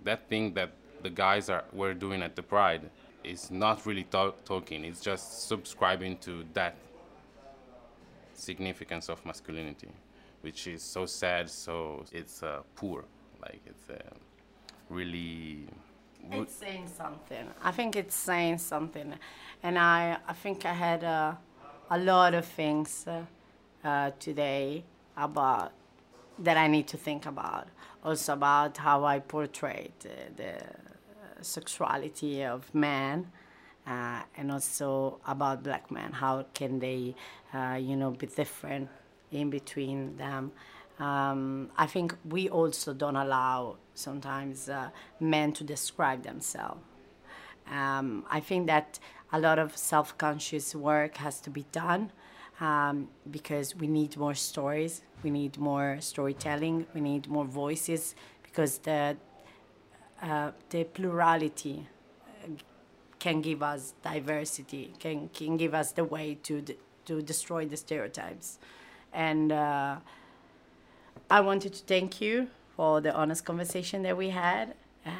that 0.05 0.29
thing 0.29 0.55
that 0.55 0.71
the 1.03 1.11
guys 1.11 1.49
are 1.49 1.65
were 1.73 1.95
doing 1.95 2.23
at 2.23 2.37
the 2.37 2.43
Pride 2.43 2.91
is 3.25 3.51
not 3.51 3.87
really 3.87 4.05
talk, 4.05 4.45
talking. 4.45 4.85
It's 4.85 5.01
just 5.01 5.49
subscribing 5.49 6.19
to 6.19 6.45
that 6.55 6.75
significance 8.35 9.09
of 9.09 9.25
masculinity, 9.25 9.89
which 10.41 10.67
is 10.67 10.83
so 10.83 11.07
sad. 11.07 11.49
So 11.51 12.05
it's 12.13 12.43
uh, 12.43 12.63
poor. 12.75 13.05
Like 13.41 13.61
it's 13.67 13.91
uh, 13.91 13.95
really. 14.89 15.67
It's 16.31 16.55
saying 16.55 16.89
something. 16.97 17.47
I 17.63 17.73
think 17.73 17.97
it's 17.97 18.15
saying 18.15 18.59
something, 18.59 19.15
and 19.63 19.79
I 19.79 20.19
I 20.27 20.33
think 20.33 20.65
I 20.65 20.73
had 20.73 21.03
a 21.03 21.39
a 21.91 21.99
lot 21.99 22.35
of 22.35 22.45
things 22.47 23.07
uh, 23.07 23.25
uh, 23.87 24.11
today 24.19 24.85
about 25.17 25.73
that 26.39 26.57
I 26.57 26.67
need 26.67 26.87
to 26.89 26.97
think 26.97 27.27
about. 27.27 27.69
Also 28.05 28.33
about 28.33 28.77
how 28.79 29.05
I 29.05 29.21
portray 29.21 29.91
the, 30.01 30.55
sexuality 31.41 32.45
of 32.45 32.73
men. 32.73 33.31
Uh, 33.85 34.23
and 34.37 34.53
also 34.53 35.19
about 35.27 35.65
black 35.65 35.91
men. 35.91 36.13
How 36.13 36.47
can 36.55 36.79
they, 36.79 37.17
uh, 37.53 37.77
you 37.81 37.97
know, 37.97 38.13
be 38.13 38.29
different 38.29 38.89
in 39.33 39.51
between 39.51 40.17
them? 40.17 40.53
Um, 41.01 41.69
I 41.77 41.87
think 41.87 42.15
we 42.25 42.49
also 42.49 42.95
don't 42.95 43.17
allow 43.17 43.79
sometimes 43.95 44.69
uh, 44.69 44.91
men 45.19 45.53
to 45.55 45.65
describe 45.65 46.23
themselves. 46.23 46.81
Um, 47.69 48.25
I 48.31 48.39
think 48.39 48.69
that 48.69 49.01
a 49.33 49.41
lot 49.41 49.59
of 49.59 49.77
self 49.77 50.17
conscious 50.19 50.75
work 50.75 51.17
has 51.17 51.41
to 51.41 51.51
be 51.51 51.65
done 51.73 52.13
um, 52.61 53.09
because 53.31 53.75
we 53.75 53.87
need 53.87 54.17
more 54.17 54.35
stories, 54.35 55.03
we 55.23 55.31
need 55.31 55.59
more 55.59 55.99
storytelling, 56.01 56.87
we 56.95 57.01
need 57.01 57.29
more 57.29 57.45
voices 57.45 58.15
because 58.43 58.79
the, 58.79 59.17
uh, 60.23 60.51
the 60.71 60.85
plurality 60.85 61.87
uh, 62.45 62.49
can 63.19 63.41
give 63.41 63.63
us 63.63 63.95
diversity, 64.03 64.93
can, 64.99 65.29
can 65.29 65.57
give 65.57 65.75
us 65.75 65.93
the 65.93 66.05
way 66.05 66.39
to, 66.43 66.65
to 67.05 67.23
destroy 67.23 67.67
the 67.67 67.77
stereotypes. 67.77 68.59
And 69.13 69.53
uh, 69.53 69.97
I 71.31 71.41
wanted 71.41 71.75
to 71.75 71.85
thank 71.85 72.21
you 72.21 72.49
for 72.77 73.01
the 73.01 73.15
honest 73.15 73.45
conversation 73.45 74.03
that 74.03 74.17
we 74.17 74.31
had. 74.31 74.75
Uh, 75.05 75.11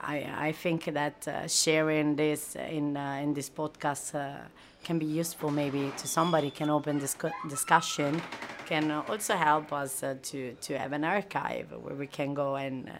I, 0.00 0.26
I 0.36 0.52
think 0.52 0.84
that 0.86 1.28
uh, 1.28 1.46
sharing 1.46 2.16
this 2.16 2.56
in, 2.56 2.96
uh, 2.96 3.20
in 3.22 3.34
this 3.34 3.48
podcast 3.48 4.14
uh, 4.14 4.38
can 4.82 4.98
be 4.98 5.06
useful 5.06 5.50
maybe 5.50 5.92
to 5.98 6.08
somebody, 6.08 6.50
can 6.50 6.70
open 6.70 6.98
this 6.98 7.16
discussion, 7.48 8.20
can 8.66 8.90
also 8.90 9.36
help 9.36 9.72
us 9.72 10.02
uh, 10.02 10.16
to, 10.22 10.52
to 10.60 10.76
have 10.76 10.92
an 10.92 11.04
archive 11.04 11.72
where 11.80 11.94
we 11.94 12.06
can 12.06 12.34
go 12.34 12.56
and, 12.56 12.88
uh, 12.88 12.92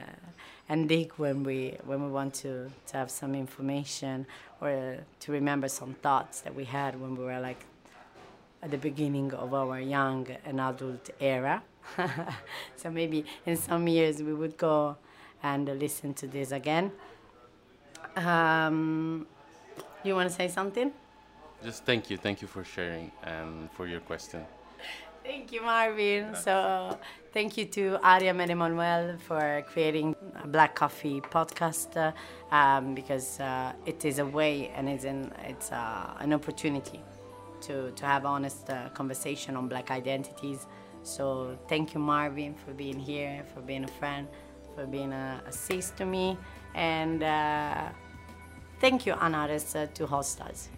and 0.68 0.88
dig 0.88 1.12
when 1.16 1.42
we, 1.42 1.76
when 1.84 2.02
we 2.04 2.10
want 2.10 2.32
to, 2.34 2.70
to 2.86 2.96
have 2.96 3.10
some 3.10 3.34
information 3.34 4.26
or 4.60 4.98
to 5.20 5.32
remember 5.32 5.68
some 5.68 5.94
thoughts 5.94 6.40
that 6.40 6.54
we 6.54 6.64
had 6.64 6.98
when 7.00 7.16
we 7.16 7.24
were 7.24 7.40
like 7.40 7.64
at 8.62 8.70
the 8.70 8.78
beginning 8.78 9.32
of 9.34 9.52
our 9.52 9.80
young 9.80 10.26
and 10.44 10.60
adult 10.60 11.10
era. 11.20 11.62
so 12.76 12.90
maybe 12.90 13.24
in 13.44 13.56
some 13.56 13.86
years 13.88 14.22
we 14.22 14.32
would 14.32 14.56
go 14.56 14.96
and 15.42 15.68
listen 15.78 16.14
to 16.14 16.26
this 16.26 16.52
again. 16.52 16.92
Um, 18.16 19.26
you 20.04 20.14
want 20.14 20.30
to 20.30 20.34
say 20.34 20.48
something? 20.48 20.92
Just 21.64 21.84
thank 21.84 22.08
you, 22.10 22.16
thank 22.16 22.40
you 22.40 22.48
for 22.48 22.62
sharing 22.64 23.10
and 23.24 23.70
for 23.72 23.86
your 23.86 24.00
question. 24.00 24.44
Thank 25.26 25.50
you, 25.50 25.62
Marvin. 25.62 26.36
So, 26.36 26.96
thank 27.32 27.56
you 27.58 27.64
to 27.64 27.98
Ariam 28.04 28.40
and 28.40 28.48
Emmanuel 28.48 29.16
for 29.26 29.64
creating 29.72 30.14
a 30.40 30.46
Black 30.46 30.76
Coffee 30.76 31.20
podcast 31.20 31.96
uh, 31.96 32.54
um, 32.54 32.94
because 32.94 33.40
uh, 33.40 33.72
it 33.86 34.04
is 34.04 34.20
a 34.20 34.24
way 34.24 34.70
and 34.76 34.88
it's 34.88 35.04
an, 35.04 35.32
it's 35.44 35.72
uh, 35.72 36.14
an 36.20 36.32
opportunity 36.32 37.00
to, 37.62 37.90
to 37.90 38.06
have 38.06 38.24
honest 38.24 38.70
uh, 38.70 38.88
conversation 38.90 39.56
on 39.56 39.66
black 39.66 39.90
identities. 39.90 40.68
So, 41.02 41.58
thank 41.68 41.94
you, 41.94 41.98
Marvin, 41.98 42.54
for 42.54 42.72
being 42.72 43.00
here, 43.00 43.42
for 43.52 43.60
being 43.62 43.82
a 43.82 43.88
friend, 43.98 44.28
for 44.76 44.86
being 44.86 45.12
a, 45.12 45.42
a 45.44 45.50
sis 45.50 45.90
to 45.98 46.06
me, 46.06 46.38
and 46.76 47.24
uh, 47.24 47.88
thank 48.80 49.06
you, 49.06 49.14
Anaris, 49.14 49.74
uh, 49.74 49.86
to 49.94 50.06
host 50.06 50.40
us. 50.40 50.68